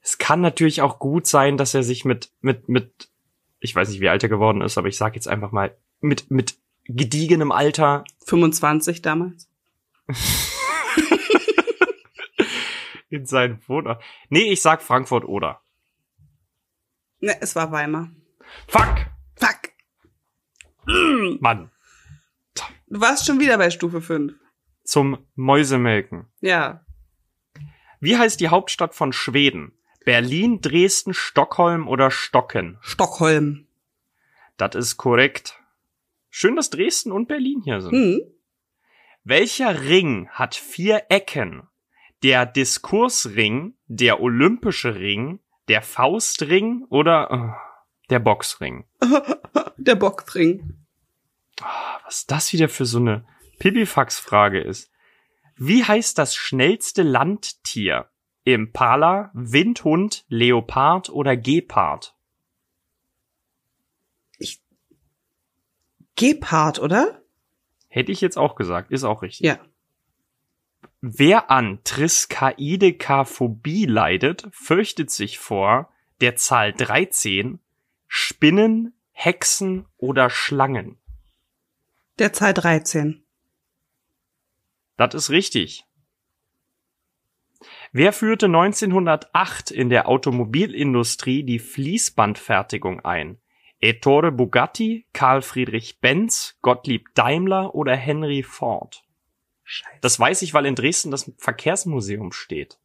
Es 0.02 0.18
kann 0.18 0.42
natürlich 0.42 0.82
auch 0.82 1.00
gut 1.00 1.28
sein, 1.28 1.58
dass 1.58 1.74
er 1.74 1.84
sich 1.84 2.06
mit, 2.06 2.32
mit, 2.42 2.70
mit, 2.70 3.10
ich 3.60 3.76
weiß 3.76 3.90
nicht, 3.90 4.00
wie 4.00 4.10
alt 4.10 4.24
er 4.24 4.30
geworden 4.30 4.62
ist, 4.62 4.78
aber 4.78 4.88
ich 4.88 4.98
sag 4.98 5.16
jetzt 5.16 5.28
einfach 5.28 5.52
mal, 5.52 5.76
mit, 6.00 6.32
mit 6.32 6.58
gediegenem 6.86 7.52
Alter 7.52 8.04
25 8.26 9.02
damals. 9.02 9.49
In 13.10 13.26
seinen 13.26 13.62
Wohnort. 13.68 14.04
Nee, 14.30 14.52
ich 14.52 14.62
sag 14.62 14.82
Frankfurt 14.82 15.26
oder. 15.26 15.62
Ne, 17.20 17.36
es 17.42 17.56
war 17.56 17.72
Weimar. 17.72 18.10
Fuck! 18.68 19.08
Fuck. 19.36 19.70
Mann. 21.40 21.72
Du 22.88 23.00
warst 23.02 23.26
schon 23.26 23.40
wieder 23.40 23.58
bei 23.58 23.70
Stufe 23.70 24.02
5. 24.02 24.34
Zum 24.84 25.20
Mäusemelken. 25.36 26.26
Ja. 26.42 26.86
Wie 28.00 28.18
heißt 28.18 28.40
die 28.40 28.48
Hauptstadt 28.48 28.96
von 28.96 29.14
Schweden? 29.14 29.74
Berlin, 30.06 30.62
Dresden, 30.62 31.14
Stockholm 31.14 31.88
oder 31.88 32.10
Stocken? 32.10 32.80
Stockholm. 32.82 33.68
Das 34.58 34.76
ist 34.76 34.98
korrekt. 34.98 35.60
Schön, 36.30 36.56
dass 36.56 36.70
Dresden 36.70 37.12
und 37.12 37.28
Berlin 37.28 37.62
hier 37.64 37.82
sind. 37.82 37.92
Hm. 37.92 38.22
Welcher 39.24 39.82
Ring 39.82 40.30
hat 40.30 40.56
vier 40.56 41.04
Ecken? 41.10 41.68
Der 42.24 42.46
Diskursring, 42.46 43.76
der 43.88 44.22
Olympische 44.22 44.96
Ring, 44.96 45.40
der 45.68 45.82
Faustring 45.82 46.86
oder 46.90 47.32
äh, 47.32 48.10
der 48.10 48.20
Boxring? 48.20 48.86
Der 49.78 49.96
Bockring. 49.96 50.86
Was 52.04 52.26
das 52.26 52.52
wieder 52.52 52.68
für 52.68 52.86
so 52.86 53.00
eine 53.00 53.26
Pipifax-Frage 53.60 54.60
ist. 54.60 54.92
Wie 55.56 55.84
heißt 55.86 56.18
das 56.18 56.36
schnellste 56.36 57.02
Landtier? 57.02 58.10
Impala, 58.44 59.32
Windhund, 59.34 60.26
Leopard 60.28 61.10
oder 61.10 61.38
Gepard? 61.38 62.14
Gepard, 66.16 66.80
oder? 66.80 67.19
Hätte 67.90 68.12
ich 68.12 68.22
jetzt 68.22 68.38
auch 68.38 68.56
gesagt, 68.56 68.92
ist 68.92 69.04
auch 69.04 69.24
richtig. 69.24 69.46
Ja. 69.46 69.60
Wer 71.02 71.50
an 71.50 71.80
Triskaidekaphobie 71.84 73.86
leidet, 73.86 74.48
fürchtet 74.52 75.10
sich 75.10 75.40
vor 75.40 75.92
der 76.22 76.36
Zahl 76.36 76.74
13, 76.74 77.60
Spinnen, 78.08 78.94
Hexen 79.12 79.86
oder 79.98 80.30
Schlangen. 80.30 80.98
Der 82.20 82.34
Zahl 82.34 82.54
13. 82.54 83.24
Das 84.98 85.14
ist 85.14 85.30
richtig. 85.30 85.86
Wer 87.92 88.14
führte 88.14 88.46
1908 88.46 89.72
in 89.72 89.90
der 89.90 90.08
Automobilindustrie 90.08 91.44
die 91.44 91.60
Fließbandfertigung 91.60 93.04
ein? 93.04 93.40
Ettore 93.82 94.32
Bugatti, 94.32 95.06
Karl 95.14 95.42
Friedrich 95.42 96.00
Benz, 96.00 96.58
Gottlieb 96.62 97.14
Daimler 97.16 97.74
oder 97.76 97.96
Henry 97.96 98.44
Ford? 98.44 99.04
Scheiße. 99.64 100.00
Das 100.02 100.20
weiß 100.20 100.42
ich, 100.42 100.54
weil 100.54 100.66
in 100.66 100.76
Dresden 100.76 101.12
das 101.12 101.32
Verkehrsmuseum 101.38 102.32
steht. 102.32 102.80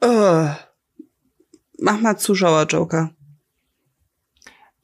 Äh, 0.00 0.54
mach 1.78 2.00
mal 2.00 2.16
Zuschauer-Joker. 2.16 3.14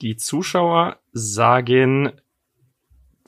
Die 0.00 0.16
Zuschauer 0.16 0.98
sagen 1.12 2.12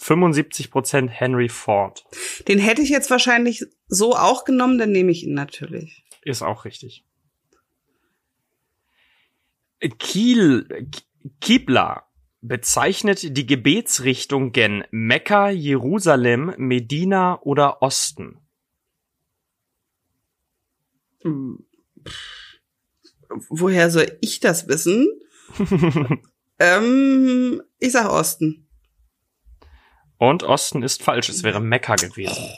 75% 0.01 1.09
Henry 1.09 1.49
Ford. 1.49 2.05
Den 2.49 2.59
hätte 2.59 2.83
ich 2.83 2.89
jetzt 2.89 3.11
wahrscheinlich 3.11 3.65
so 3.87 4.17
auch 4.17 4.45
genommen, 4.45 4.79
dann 4.79 4.91
nehme 4.91 5.13
ich 5.13 5.23
ihn 5.23 5.35
natürlich. 5.35 6.05
Ist 6.23 6.43
auch 6.43 6.65
richtig. 6.65 7.05
Kiel, 9.89 10.89
Kibla 11.41 12.07
bezeichnet 12.41 13.37
die 13.37 13.47
Gebetsrichtung 13.47 14.53
gen 14.53 14.85
Mekka, 14.91 15.49
Jerusalem, 15.51 16.55
Medina 16.59 17.41
oder 17.43 17.83
Osten. 17.83 18.39
Woher 23.49 23.91
soll 23.91 24.19
ich 24.21 24.41
das 24.41 24.69
wissen? 24.69 25.09
ähm, 26.59 27.63
ich 27.79 27.93
sag 27.93 28.11
Osten. 28.11 28.69
Und 30.19 30.43
Osten 30.43 30.83
ist 30.83 31.03
falsch. 31.03 31.29
Es 31.29 31.43
wäre 31.43 31.61
Mekka 31.61 31.97
gewesen. 31.97 32.51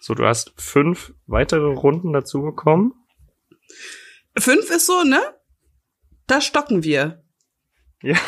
So, 0.00 0.14
du 0.14 0.26
hast 0.26 0.52
fünf 0.56 1.14
weitere 1.26 1.72
Runden 1.72 2.12
dazu 2.12 2.42
bekommen. 2.42 2.92
Fünf 4.36 4.68
ist 4.70 4.84
so, 4.84 5.02
ne? 5.02 5.18
Da 6.26 6.40
stocken 6.40 6.82
wir. 6.82 7.22
Ja. 8.02 8.18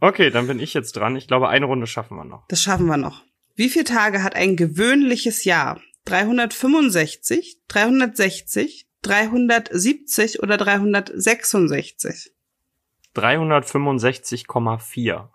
Okay, 0.00 0.30
dann 0.30 0.46
bin 0.46 0.60
ich 0.60 0.72
jetzt 0.74 0.96
dran. 0.96 1.16
Ich 1.16 1.26
glaube, 1.28 1.48
eine 1.48 1.64
Runde 1.66 1.86
schaffen 1.86 2.16
wir 2.16 2.24
noch. 2.24 2.46
Das 2.48 2.62
schaffen 2.62 2.86
wir 2.86 2.98
noch. 2.98 3.22
Wie 3.54 3.68
viele 3.68 3.84
Tage 3.84 4.22
hat 4.22 4.36
ein 4.36 4.56
gewöhnliches 4.56 5.44
Jahr? 5.44 5.80
365, 6.04 7.58
360, 7.68 8.86
370 9.02 10.42
oder 10.42 10.56
366? 10.58 12.32
365,4. 13.14 15.28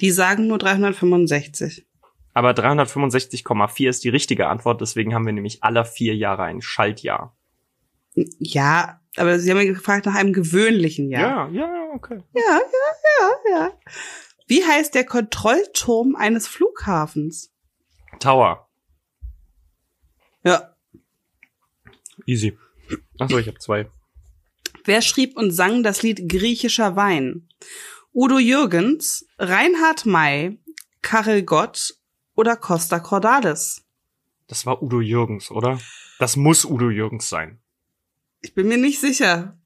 Die 0.00 0.10
sagen 0.10 0.46
nur 0.46 0.58
365. 0.58 1.86
Aber 2.34 2.50
365,4 2.50 3.88
ist 3.88 4.04
die 4.04 4.08
richtige 4.08 4.48
Antwort, 4.48 4.80
deswegen 4.80 5.14
haben 5.14 5.26
wir 5.26 5.32
nämlich 5.32 5.62
alle 5.62 5.84
vier 5.84 6.16
Jahre 6.16 6.42
ein 6.44 6.62
Schaltjahr. 6.62 7.36
Ja, 8.38 9.00
aber 9.16 9.38
Sie 9.38 9.50
haben 9.50 9.58
ja 9.58 9.64
gefragt 9.64 10.06
nach 10.06 10.14
einem 10.14 10.32
gewöhnlichen 10.32 11.10
Jahr. 11.10 11.50
Ja, 11.50 11.66
ja, 11.66 11.90
okay. 11.94 12.22
Ja, 12.34 12.42
ja, 12.42 12.60
ja, 13.20 13.50
ja. 13.50 13.72
Wie 14.46 14.64
heißt 14.64 14.94
der 14.94 15.04
Kontrollturm 15.04 16.16
eines 16.16 16.46
Flughafens? 16.46 17.52
Tower. 18.20 18.68
Ja. 20.44 20.74
Easy. 22.26 22.56
Achso, 23.18 23.38
ich 23.38 23.46
habe 23.46 23.58
zwei. 23.58 23.90
Wer 24.84 25.02
schrieb 25.02 25.36
und 25.36 25.50
sang 25.50 25.82
das 25.82 26.02
Lied 26.02 26.28
Griechischer 26.28 26.96
Wein? 26.96 27.48
Udo 28.14 28.38
Jürgens, 28.38 29.26
Reinhard 29.38 30.06
May, 30.06 30.58
Karel 31.02 31.42
Gott 31.42 31.94
oder 32.34 32.56
Costa 32.56 32.98
Cordalis? 32.98 33.84
Das 34.46 34.64
war 34.64 34.82
Udo 34.82 35.00
Jürgens, 35.00 35.50
oder? 35.50 35.78
Das 36.18 36.36
muss 36.36 36.64
Udo 36.64 36.88
Jürgens 36.88 37.28
sein. 37.28 37.60
Ich 38.40 38.54
bin 38.54 38.68
mir 38.68 38.78
nicht 38.78 39.00
sicher. 39.00 39.58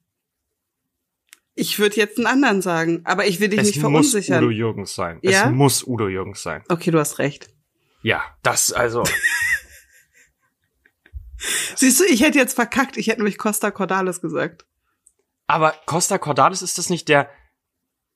Ich 1.55 1.77
würde 1.77 1.97
jetzt 1.97 2.17
einen 2.17 2.25
anderen 2.25 2.61
sagen, 2.61 3.01
aber 3.05 3.27
ich 3.27 3.39
will 3.39 3.49
dich 3.49 3.59
es 3.59 3.67
nicht 3.67 3.81
muss 3.81 3.91
verunsichern. 4.11 4.43
Udo 4.43 4.51
Jürgens 4.51 4.95
sein. 4.95 5.19
Ja? 5.21 5.45
Es 5.45 5.51
muss 5.51 5.85
Udo 5.85 6.07
Jürgens 6.07 6.41
sein. 6.41 6.63
okay, 6.69 6.89
du 6.89 6.99
hast 6.99 7.19
recht. 7.19 7.49
Ja, 8.01 8.23
das 8.41 8.71
also. 8.73 9.03
Siehst 11.75 11.99
du, 11.99 12.05
ich 12.05 12.21
hätte 12.21 12.37
jetzt 12.37 12.55
verkackt. 12.55 12.97
Ich 12.97 13.07
hätte 13.07 13.19
nämlich 13.19 13.37
Costa 13.37 13.69
Cordalis 13.71 14.21
gesagt. 14.21 14.65
Aber 15.47 15.75
Costa 15.85 16.17
Cordalis 16.17 16.61
ist 16.61 16.77
das 16.77 16.89
nicht 16.89 17.07
der. 17.07 17.29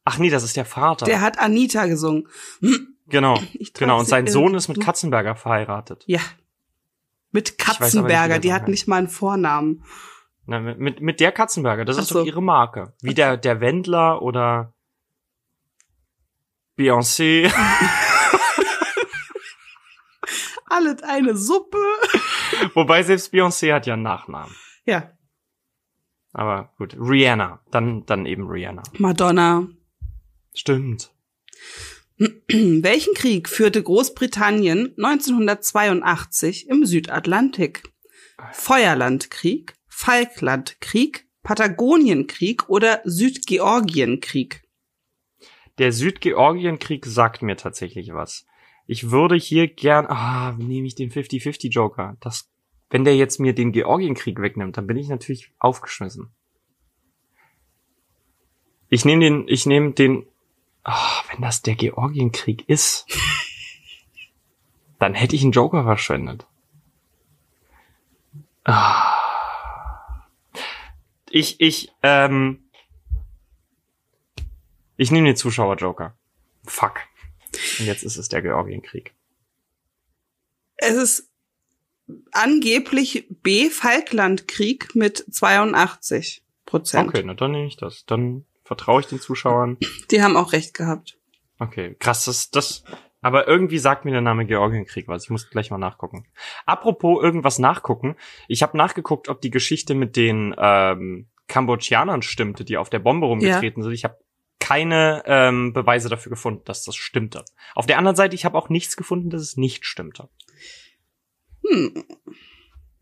Ach 0.05 0.17
nee, 0.17 0.29
das 0.29 0.43
ist 0.43 0.55
der 0.55 0.65
Vater. 0.65 1.05
Der 1.05 1.21
hat 1.21 1.37
Anita 1.39 1.85
gesungen. 1.85 2.27
genau. 3.07 3.39
Genau. 3.73 3.99
Und 3.99 4.05
sein 4.07 4.27
Sohn 4.27 4.55
ist 4.55 4.67
mit 4.69 4.81
Katzenberger 4.81 5.35
verheiratet. 5.35 6.03
Ja. 6.07 6.21
Mit 7.31 7.57
weiß 7.59 7.79
Katzenberger, 7.79 8.37
wie 8.37 8.39
die 8.39 8.53
hat 8.53 8.67
nicht 8.67 8.87
mal 8.87 8.97
einen 8.97 9.09
Vornamen. 9.09 9.83
Na, 10.47 10.59
mit, 10.61 11.01
mit, 11.01 11.19
der 11.19 11.33
Katzenberger, 11.33 11.83
das 11.83 11.97
Ach 11.97 12.03
ist 12.03 12.07
so. 12.07 12.19
doch 12.19 12.25
ihre 12.25 12.41
Marke. 12.41 12.93
Wie 13.01 13.13
der, 13.13 13.35
der 13.35 13.59
Wendler 13.59 14.21
oder 14.21 14.73
Beyoncé. 16.77 17.51
Alles 20.69 21.03
eine 21.03 21.35
Suppe. 21.35 21.77
Wobei 22.73 23.03
selbst 23.03 23.33
Beyoncé 23.33 23.73
hat 23.73 23.87
ja 23.87 23.95
einen 23.95 24.03
Nachnamen. 24.03 24.55
Ja. 24.85 25.11
Aber 26.31 26.73
gut, 26.77 26.95
Rihanna. 26.97 27.61
Dann, 27.71 28.05
dann 28.05 28.25
eben 28.25 28.47
Rihanna. 28.47 28.83
Madonna. 28.99 29.67
Stimmt. 30.53 31.11
Welchen 32.17 33.13
Krieg 33.15 33.49
führte 33.49 33.83
Großbritannien 33.83 34.93
1982 34.97 36.69
im 36.69 36.85
Südatlantik? 36.85 37.83
Feuerlandkrieg, 38.53 39.76
Falklandkrieg, 39.99 41.25
Patagonienkrieg 41.41 42.69
oder 42.69 43.01
Südgeorgienkrieg? 43.03 44.61
Der 45.79 45.91
Südgeorgienkrieg 45.91 47.03
sagt 47.03 47.41
mir 47.41 47.57
tatsächlich 47.57 48.13
was. 48.13 48.45
Ich 48.85 49.09
würde 49.09 49.33
hier 49.33 49.67
gern, 49.67 50.05
ah, 50.05 50.51
nehme 50.51 50.85
ich 50.85 50.93
den 50.93 51.09
50-50 51.09 51.71
Joker. 51.71 52.15
Das, 52.19 52.47
wenn 52.91 53.05
der 53.05 53.17
jetzt 53.17 53.39
mir 53.39 53.55
den 53.55 53.71
Georgienkrieg 53.71 54.39
wegnimmt, 54.39 54.77
dann 54.77 54.85
bin 54.85 54.97
ich 54.97 55.07
natürlich 55.07 55.51
aufgeschmissen. 55.57 56.29
Ich 58.89 59.03
nehme 59.03 59.23
den, 59.25 59.47
ich 59.47 59.65
nehme 59.65 59.93
den, 59.93 60.27
ah, 60.83 61.23
wenn 61.31 61.41
das 61.41 61.63
der 61.63 61.73
Georgienkrieg 61.73 62.69
ist, 62.69 63.07
dann 64.99 65.15
hätte 65.15 65.35
ich 65.35 65.41
einen 65.41 65.53
Joker 65.53 65.83
verschwendet. 65.83 66.45
Ah. 68.63 69.16
Ich, 71.29 71.59
ich, 71.59 71.91
ähm, 72.03 72.69
ich 74.95 75.11
nehme 75.11 75.27
den 75.27 75.35
Zuschauer-Joker. 75.35 76.17
Fuck. 76.65 76.99
Und 77.79 77.85
jetzt 77.85 78.03
ist 78.03 78.17
es 78.17 78.29
der 78.29 78.41
Georgienkrieg. 78.41 79.13
Es 80.77 80.95
ist 80.95 81.29
angeblich 82.31 83.27
B. 83.41 83.69
Falklandkrieg 83.69 84.95
mit 84.95 85.25
82 85.29 86.43
Prozent. 86.65 87.09
Okay, 87.09 87.23
na 87.25 87.33
dann 87.33 87.51
nehme 87.51 87.67
ich 87.67 87.77
das. 87.77 88.05
Dann 88.05 88.45
vertraue 88.63 89.01
ich 89.01 89.07
den 89.07 89.19
Zuschauern. 89.19 89.77
Die 90.11 90.21
haben 90.21 90.37
auch 90.37 90.51
recht 90.51 90.73
gehabt. 90.73 91.17
Okay, 91.59 91.95
krass, 91.97 92.25
das, 92.25 92.51
das, 92.51 92.83
aber 93.21 93.47
irgendwie 93.47 93.79
sagt 93.79 94.05
mir 94.05 94.11
der 94.11 94.21
Name 94.21 94.45
Georgienkrieg 94.45 95.07
was. 95.07 95.25
Ich 95.25 95.29
muss 95.29 95.49
gleich 95.49 95.71
mal 95.71 95.77
nachgucken. 95.77 96.27
Apropos 96.65 97.21
irgendwas 97.21 97.59
nachgucken. 97.59 98.15
Ich 98.47 98.61
habe 98.61 98.77
nachgeguckt, 98.77 99.29
ob 99.29 99.41
die 99.41 99.49
Geschichte 99.49 99.95
mit 99.95 100.15
den 100.15 100.55
ähm, 100.57 101.27
Kambodschanern 101.47 102.21
stimmte, 102.21 102.63
die 102.63 102.77
auf 102.77 102.89
der 102.89 102.99
Bombe 102.99 103.27
rumgetreten 103.27 103.81
sind. 103.83 103.93
Ich 103.93 104.03
habe 104.03 104.19
keine 104.59 105.23
ähm, 105.25 105.73
Beweise 105.73 106.09
dafür 106.09 106.29
gefunden, 106.29 106.63
dass 106.65 106.83
das 106.83 106.95
stimmte. 106.95 107.45
Auf 107.75 107.85
der 107.85 107.97
anderen 107.97 108.15
Seite, 108.15 108.35
ich 108.35 108.45
habe 108.45 108.57
auch 108.57 108.69
nichts 108.69 108.97
gefunden, 108.97 109.29
dass 109.29 109.41
es 109.41 109.57
nicht 109.57 109.85
stimmte. 109.85 110.29
Hm. 111.67 112.03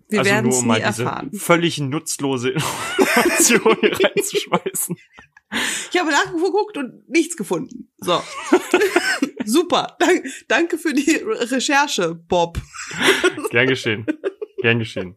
Wir 0.10 0.20
also 0.20 0.32
werden 0.32 0.50
nur 0.50 0.60
um 0.60 0.68
mal 0.68 0.82
diese 0.82 1.04
erfahren. 1.04 1.32
völlig 1.34 1.80
nutzlose 1.80 2.50
Information 3.16 3.78
hier 3.82 4.00
reinzuschmeißen. 4.04 4.98
Ich 5.92 6.00
habe 6.00 6.12
nachgeguckt 6.12 6.78
und 6.78 7.10
nichts 7.10 7.38
gefunden. 7.38 7.92
So. 7.98 8.22
Super. 9.46 9.96
Dank, 10.00 10.26
danke 10.48 10.78
für 10.78 10.94
die 10.94 11.16
Re- 11.18 11.52
Recherche, 11.52 12.14
Bob. 12.16 12.60
Gern 13.52 13.68
geschehen. 13.68 14.06
Gern 14.62 14.80
geschehen. 14.80 15.16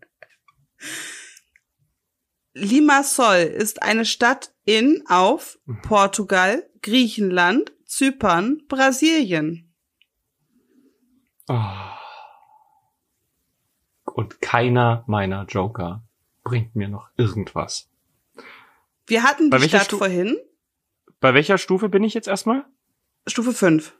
Limassol 2.54 3.36
ist 3.36 3.82
eine 3.82 4.04
Stadt 4.04 4.52
in 4.64 5.04
auf 5.08 5.58
Mhm. 5.66 5.82
Portugal, 5.82 6.68
Griechenland, 6.82 7.72
Zypern, 7.84 8.62
Brasilien. 8.68 9.72
Ah. 11.48 11.94
Und 14.04 14.40
keiner 14.40 15.04
meiner 15.06 15.44
Joker 15.44 16.02
bringt 16.42 16.74
mir 16.74 16.88
noch 16.88 17.08
irgendwas. 17.16 17.88
Wir 19.06 19.22
hatten 19.22 19.48
Bei 19.50 19.56
die 19.58 19.62
welcher 19.64 19.78
Stadt 19.78 19.86
Stu- 19.88 19.98
vorhin. 19.98 20.36
Bei 21.20 21.34
welcher 21.34 21.58
Stufe 21.58 21.88
bin 21.88 22.04
ich 22.04 22.14
jetzt 22.14 22.28
erstmal? 22.28 22.64
Stufe 23.26 23.52
5. 23.52 23.94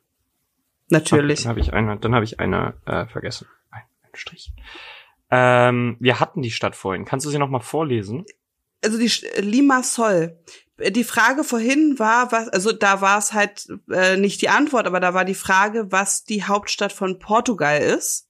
Natürlich. 0.91 1.41
Okay, 1.41 1.43
dann 1.45 1.51
habe 1.51 1.61
ich 1.61 1.73
eine, 1.73 1.99
dann 1.99 2.15
habe 2.15 2.25
ich 2.25 2.41
eine 2.41 2.75
äh, 2.87 3.07
vergessen. 3.07 3.47
Ein, 3.71 3.83
ein 4.03 4.11
Strich. 4.15 4.53
Ähm, 5.31 5.97
wir 6.01 6.21
hatten 6.21 6.43
die 6.43 6.51
Stadt 6.51 6.75
vorhin. 6.77 7.05
Kannst 7.05 7.27
du 7.27 7.31
sie 7.31 7.39
noch 7.39 7.51
mal 7.51 7.61
vorlesen? 7.61 8.25
Also 8.83 8.99
die 8.99 9.11
Sch- 9.11 9.41
Limassol. 9.41 10.39
Die 10.91 11.05
Frage 11.05 11.43
vorhin 11.45 11.99
war, 11.99 12.31
was, 12.33 12.49
also 12.49 12.73
da 12.73 13.01
war 13.01 13.19
es 13.19 13.33
halt 13.33 13.67
äh, 13.91 14.17
nicht 14.17 14.41
die 14.41 14.49
Antwort, 14.49 14.87
aber 14.87 15.01
da 15.01 15.13
war 15.13 15.25
die 15.25 15.35
Frage, 15.35 15.91
was 15.91 16.25
die 16.25 16.45
Hauptstadt 16.45 16.93
von 16.93 17.19
Portugal 17.19 17.81
ist. 17.81 18.29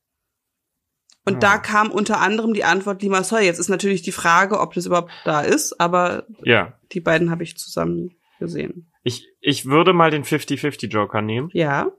Und 1.26 1.36
Ah. 1.36 1.38
da 1.40 1.58
kam 1.58 1.90
unter 1.90 2.20
anderem 2.20 2.54
die 2.54 2.64
Antwort 2.64 3.02
Limassol. 3.02 3.40
Jetzt 3.40 3.58
ist 3.58 3.68
natürlich 3.68 4.00
die 4.00 4.12
Frage, 4.12 4.58
ob 4.60 4.72
das 4.72 4.86
überhaupt 4.86 5.12
da 5.26 5.42
ist, 5.42 5.78
aber 5.78 6.26
Ja. 6.42 6.72
die 6.92 7.00
beiden 7.00 7.30
habe 7.30 7.42
ich 7.42 7.58
zusammen 7.58 8.16
gesehen. 8.40 8.90
Ich, 9.02 9.28
ich 9.40 9.66
würde 9.66 9.92
mal 9.92 10.10
den 10.10 10.24
50-50 10.24 10.86
Joker 10.88 11.20
nehmen. 11.20 11.50
Ja. 11.52 11.90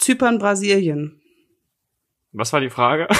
Zypern, 0.00 0.38
Brasilien. 0.38 1.20
Was 2.32 2.52
war 2.54 2.60
die 2.60 2.70
Frage? 2.70 3.06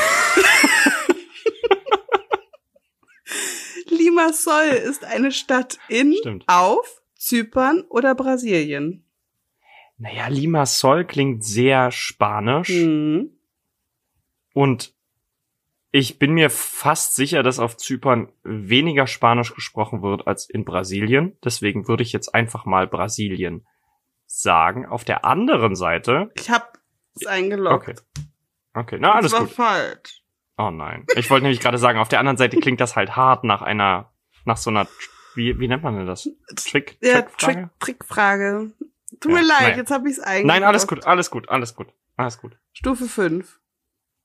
Limassol 3.89 4.64
ist 4.64 5.05
eine 5.05 5.31
Stadt 5.31 5.78
in, 5.89 6.14
Stimmt. 6.14 6.45
auf 6.47 7.03
Zypern 7.16 7.83
oder 7.91 8.14
Brasilien. 8.14 9.05
Naja, 9.99 10.28
Limassol 10.28 11.05
klingt 11.05 11.45
sehr 11.45 11.91
spanisch. 11.91 12.70
Hm. 12.70 13.37
Und 14.55 14.95
ich 15.93 16.18
bin 16.18 16.33
mir 16.33 16.49
fast 16.49 17.14
sicher, 17.14 17.43
dass 17.43 17.59
auf 17.59 17.76
Zypern 17.76 18.33
weniger 18.43 19.07
Spanisch 19.07 19.55
gesprochen 19.55 20.01
wird 20.03 20.26
als 20.26 20.49
in 20.49 20.64
Brasilien. 20.64 21.37
Deswegen 21.45 21.89
würde 21.89 22.05
ich 22.05 22.12
jetzt 22.12 22.35
einfach 22.35 22.64
mal 22.64 22.87
Brasilien 22.87 23.66
sagen. 24.31 24.87
Auf 24.87 25.05
der 25.05 25.24
anderen 25.24 25.74
Seite. 25.74 26.31
Ich 26.35 26.51
habe 26.51 26.70
es 27.21 27.27
eingeloggt. 27.27 27.89
Okay. 27.89 27.95
Okay, 28.75 28.99
na 29.01 29.14
alles 29.14 29.33
das 29.33 29.41
war 29.41 29.47
gut. 29.47 29.55
falsch. 29.57 30.23
Oh 30.57 30.71
nein. 30.71 31.07
Ich 31.16 31.31
wollte 31.31 31.45
nämlich 31.45 31.61
gerade 31.61 31.79
sagen, 31.79 31.99
auf 31.99 32.09
der 32.09 32.18
anderen 32.21 32.37
Seite 32.37 32.59
klingt 32.59 32.81
das 32.81 32.95
halt 32.97 33.16
hart 33.16 33.45
nach 33.45 33.62
einer, 33.62 34.12
nach 34.45 34.57
so 34.59 34.71
einer, 34.71 34.87
wie, 35.35 35.59
wie 35.59 35.68
nennt 35.68 35.83
man 35.83 35.97
denn 35.97 36.07
das? 36.07 36.29
Trick? 36.57 36.97
Ja, 37.01 37.23
Trickfrage? 37.23 37.55
Trick, 37.62 37.81
Trickfrage. 37.81 38.71
Tut 39.21 39.33
Ja, 39.33 39.39
mir 39.41 39.45
leid, 39.47 39.61
naja. 39.62 39.77
jetzt 39.77 39.91
habe 39.91 40.09
ich 40.09 40.18
es 40.18 40.21
eingeloggt. 40.23 40.47
Nein, 40.47 40.64
alles 40.64 40.87
gut, 40.87 41.05
alles 41.07 41.31
gut, 41.31 41.49
alles 41.49 41.75
gut, 41.75 41.89
alles 42.16 42.39
gut. 42.39 42.57
Stufe 42.73 43.07
5. 43.07 43.59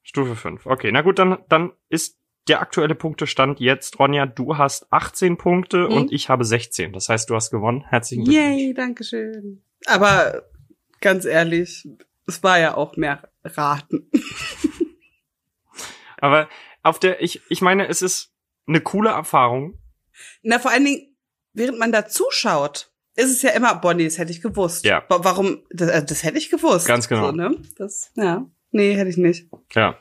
Stufe 0.03 0.35
5. 0.35 0.65
Okay, 0.67 0.91
na 0.91 1.01
gut, 1.01 1.17
dann, 1.17 1.39
dann 1.49 1.71
ist 1.89 2.19
der 2.47 2.61
aktuelle 2.61 2.93
Punktestand 2.93 3.59
jetzt, 3.59 3.97
Ronja, 3.97 4.27
du 4.27 4.57
hast 4.57 4.85
18 4.93 5.37
Punkte 5.37 5.87
Mhm. 5.87 5.93
und 5.93 6.11
ich 6.11 6.29
habe 6.29 6.45
16. 6.45 6.93
Das 6.93 7.09
heißt, 7.09 7.29
du 7.29 7.35
hast 7.35 7.49
gewonnen. 7.49 7.83
Herzlichen 7.89 8.25
Glückwunsch. 8.25 8.45
Yay, 8.61 8.73
danke 8.75 9.03
schön. 9.03 9.63
Aber 9.87 10.43
ganz 11.01 11.25
ehrlich, 11.25 11.87
es 12.27 12.43
war 12.43 12.59
ja 12.59 12.75
auch 12.75 12.95
mehr 12.97 13.29
raten. 13.43 14.09
Aber 16.17 16.49
auf 16.83 16.99
der, 16.99 17.21
ich, 17.21 17.41
ich 17.49 17.61
meine, 17.61 17.87
es 17.87 18.01
ist 18.01 18.33
eine 18.67 18.81
coole 18.81 19.09
Erfahrung. 19.09 19.79
Na, 20.43 20.59
vor 20.59 20.71
allen 20.71 20.85
Dingen, 20.85 21.15
während 21.53 21.77
man 21.77 21.91
da 21.91 22.07
zuschaut, 22.07 22.91
ist 23.15 23.31
es 23.31 23.41
ja 23.41 23.51
immer, 23.51 23.75
Bonnie, 23.75 24.05
das 24.05 24.17
hätte 24.17 24.31
ich 24.31 24.41
gewusst. 24.41 24.85
Ja. 24.85 25.03
Wa- 25.09 25.23
Warum? 25.23 25.63
Das, 25.69 25.89
also 25.89 26.05
das 26.07 26.23
hätte 26.23 26.37
ich 26.37 26.49
gewusst. 26.49 26.87
Ganz 26.87 27.07
genau. 27.07 27.27
So, 27.27 27.31
ne? 27.31 27.55
Das, 27.77 28.11
ja. 28.15 28.45
Nee, 28.71 28.95
hätte 28.95 29.09
ich 29.09 29.17
nicht. 29.17 29.49
Ja. 29.73 29.97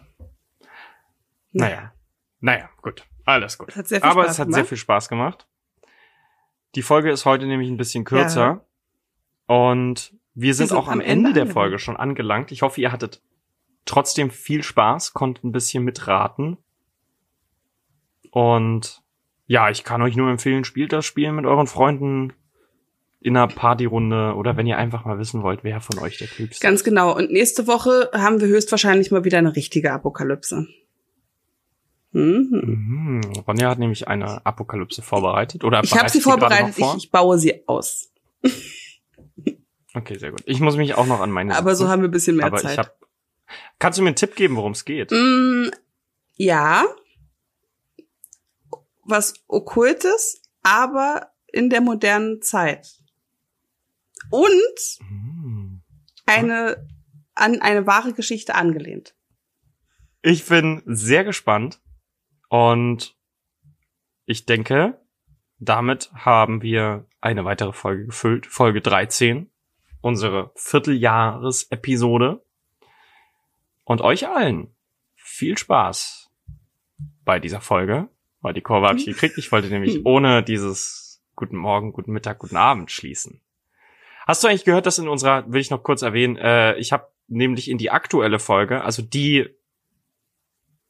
Naja. 1.53 1.93
Naja, 2.41 2.69
gut. 2.83 3.05
Alles 3.25 3.57
gut. 3.59 3.71
Es 3.71 3.77
hat 3.77 3.89
sehr 3.89 4.01
viel 4.01 4.11
Aber 4.11 4.23
Spaß 4.25 4.33
es 4.33 4.39
hat 4.39 4.47
gemacht. 4.47 4.57
sehr 4.59 4.65
viel 4.67 4.79
Spaß 4.79 5.09
gemacht. 5.09 5.47
Die 6.75 6.83
Folge 6.83 7.11
ist 7.11 7.25
heute 7.25 7.47
nämlich 7.47 7.69
ein 7.71 7.77
bisschen 7.77 8.05
kürzer. 8.05 8.67
Und 9.47 10.15
wir 10.35 10.55
sind 10.55 10.69
sind 10.69 10.77
auch 10.77 10.89
am 10.89 11.01
Ende, 11.01 11.31
Ende 11.31 11.45
der. 11.45 11.47
Folge 11.47 11.79
schon 11.79 11.97
angelangt. 11.97 12.53
Ich 12.53 12.63
hoffe, 12.63 12.81
ihr 12.81 12.93
hattet 12.93 13.23
trotzdem 13.85 14.31
viel 14.31 14.63
Spaß, 14.63 15.13
konntet 15.13 15.45
ein 15.45 15.53
bisschen 15.53 15.85
mitraten. 15.85 16.57
Und 18.31 19.03
ja, 19.47 19.71
ich 19.71 19.85
kann 19.85 20.03
euch 20.03 20.17
nur 20.17 20.31
empfehlen, 20.31 20.65
spielt 20.65 20.93
das 20.93 21.05
Spiel 21.05 21.31
mit 21.33 21.47
euren 21.47 21.67
Freunden 21.67 22.33
in 23.21 23.37
einer 23.37 23.49
Partyrunde 23.49 24.35
oder 24.35 24.57
wenn 24.57 24.67
ihr 24.67 24.77
einfach 24.77 25.05
mal 25.05 25.19
wissen 25.19 25.43
wollt, 25.43 25.65
wer 25.65 25.81
von 25.81 25.99
euch 25.99 26.19
der 26.19 26.27
Klügste 26.27 26.57
ist. 26.57 26.61
Ganz 26.61 26.85
genau. 26.85 27.17
Und 27.17 27.31
nächste 27.31 27.67
Woche 27.67 28.11
haben 28.13 28.41
wir 28.41 28.49
höchstwahrscheinlich 28.49 29.11
mal 29.11 29.25
wieder 29.25 29.39
eine 29.39 29.55
richtige 29.57 29.93
Apokalypse. 29.93 30.67
Mhm. 32.13 32.49
Mhm. 32.51 33.21
Ronja 33.47 33.71
hat 33.71 33.79
nämlich 33.79 34.09
eine 34.09 34.45
Apokalypse 34.45 35.03
vorbereitet. 35.03 35.65
Oder 35.65 35.83
Ich 35.83 35.97
habe 35.99 36.09
sie 36.11 36.21
vorbereitet, 36.21 36.75
vor? 36.75 36.95
ich, 36.97 37.05
ich 37.05 37.11
baue 37.11 37.39
sie 37.39 37.67
aus. 37.67 38.13
Okay, 39.95 40.19
sehr 40.19 40.31
gut. 40.33 40.43
Ich 40.47 40.61
muss 40.61 40.77
mich 40.77 40.95
auch 40.95 41.07
noch 41.07 41.21
an 41.21 41.31
meine. 41.31 41.57
Aber 41.57 41.75
so 41.75 41.85
setzen. 41.85 41.91
haben 41.93 42.03
wir 42.03 42.09
ein 42.09 42.13
bisschen 42.13 42.37
mehr 42.37 42.47
Aber 42.47 42.59
Zeit. 42.59 42.73
ich 42.73 42.79
hab. 42.79 42.99
Kannst 43.79 43.99
du 43.99 44.03
mir 44.03 44.09
einen 44.09 44.17
Tipp 44.17 44.35
geben, 44.37 44.57
worum 44.57 44.73
es 44.73 44.85
geht? 44.85 45.11
Mm, 45.13 45.69
ja. 46.37 46.85
Was 49.05 49.35
Okkultes, 49.49 50.43
aber 50.63 51.31
in 51.47 51.71
der 51.71 51.81
modernen 51.81 52.43
Zeit. 52.43 52.89
Und 54.31 54.51
Hm. 54.99 55.83
eine, 56.27 56.89
an 57.35 57.61
eine 57.61 57.87
wahre 57.87 58.13
Geschichte 58.15 58.55
angelehnt. 58.55 59.15
Ich 60.23 60.47
bin 60.47 60.83
sehr 60.87 61.23
gespannt 61.23 61.81
und 62.49 63.15
ich 64.25 64.47
denke, 64.47 64.99
damit 65.59 66.11
haben 66.15 66.63
wir 66.63 67.07
eine 67.21 67.45
weitere 67.45 67.73
Folge 67.75 68.07
gefüllt, 68.07 68.47
Folge 68.47 68.81
13, 68.81 69.51
unsere 70.05 70.53
Vierteljahres-Episode. 70.55 72.45
Und 73.85 74.03
euch 74.03 74.29
allen 74.29 74.75
viel 75.17 75.57
Spaß 75.57 76.31
bei 77.25 77.41
dieser 77.41 77.63
Folge, 77.63 78.09
weil 78.43 78.53
die 78.53 78.61
Kurve 78.61 78.87
habe 78.87 78.99
ich 78.99 79.07
gekriegt. 79.07 79.39
Ich 79.39 79.51
wollte 79.51 79.69
nämlich 79.69 80.05
ohne 80.05 80.43
dieses 80.43 81.23
Guten 81.37 81.57
Morgen, 81.57 81.93
Guten 81.93 82.13
Mittag, 82.13 82.39
Guten 82.39 82.57
Abend 82.59 82.91
schließen. 82.91 83.41
Hast 84.27 84.45
du 84.45 84.49
eigentlich 84.49 84.65
gehört, 84.65 84.85
dass 84.85 84.99
in 84.99 85.09
unserer, 85.09 85.51
will 85.51 85.61
ich 85.61 85.71
noch 85.71 85.83
kurz 85.83 86.03
erwähnen, 86.03 86.37
äh, 86.37 86.77
ich 86.77 86.93
habe 86.93 87.09
nämlich 87.27 87.71
in 87.71 87.79
die 87.79 87.91
aktuelle 87.91 88.39
Folge, 88.39 88.85
also 88.85 89.01
die 89.03 89.49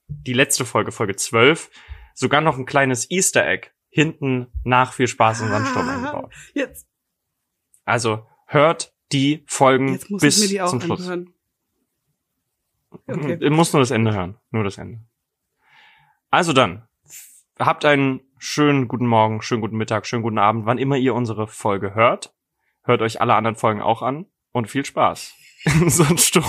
die 0.08 0.32
letzte 0.32 0.64
Folge, 0.64 0.92
Folge 0.92 1.16
12, 1.16 1.70
sogar 2.14 2.40
noch 2.40 2.58
ein 2.58 2.66
kleines 2.66 3.10
Easter 3.10 3.46
Egg 3.46 3.70
hinten 3.88 4.48
nach 4.64 4.92
viel 4.92 5.06
Spaß 5.06 5.42
und 5.42 5.48
Sandsturm 5.48 5.88
eingebaut. 5.88 6.32
Jetzt, 6.52 6.86
Also 7.84 8.26
hört 8.46 8.93
die 9.14 9.42
Folgen 9.46 9.92
jetzt 9.92 10.10
muss 10.10 10.20
bis 10.20 10.36
ich 10.36 10.42
mir 10.42 10.48
die 10.48 10.60
auch 10.60 10.70
zum 10.70 10.80
Schluss. 10.80 11.00
anhören. 11.00 11.32
Okay. 13.06 13.38
Ihr 13.40 13.50
müsst 13.50 13.72
nur 13.72 13.80
das 13.80 13.90
Ende 13.90 14.12
hören. 14.12 14.36
Nur 14.50 14.64
das 14.64 14.78
Ende. 14.78 15.00
Also 16.30 16.52
dann, 16.52 16.82
habt 17.58 17.84
einen 17.84 18.20
schönen 18.38 18.88
guten 18.88 19.06
Morgen, 19.06 19.40
schönen 19.42 19.60
guten 19.60 19.76
Mittag, 19.76 20.06
schönen 20.06 20.22
guten 20.22 20.38
Abend, 20.38 20.66
wann 20.66 20.78
immer 20.78 20.96
ihr 20.96 21.14
unsere 21.14 21.46
Folge 21.46 21.94
hört. 21.94 22.34
Hört 22.82 23.02
euch 23.02 23.20
alle 23.20 23.34
anderen 23.34 23.56
Folgen 23.56 23.80
auch 23.80 24.02
an 24.02 24.26
und 24.52 24.68
viel 24.68 24.84
Spaß. 24.84 25.34
so 25.86 26.04
ein 26.04 26.18
Sturm. 26.18 26.44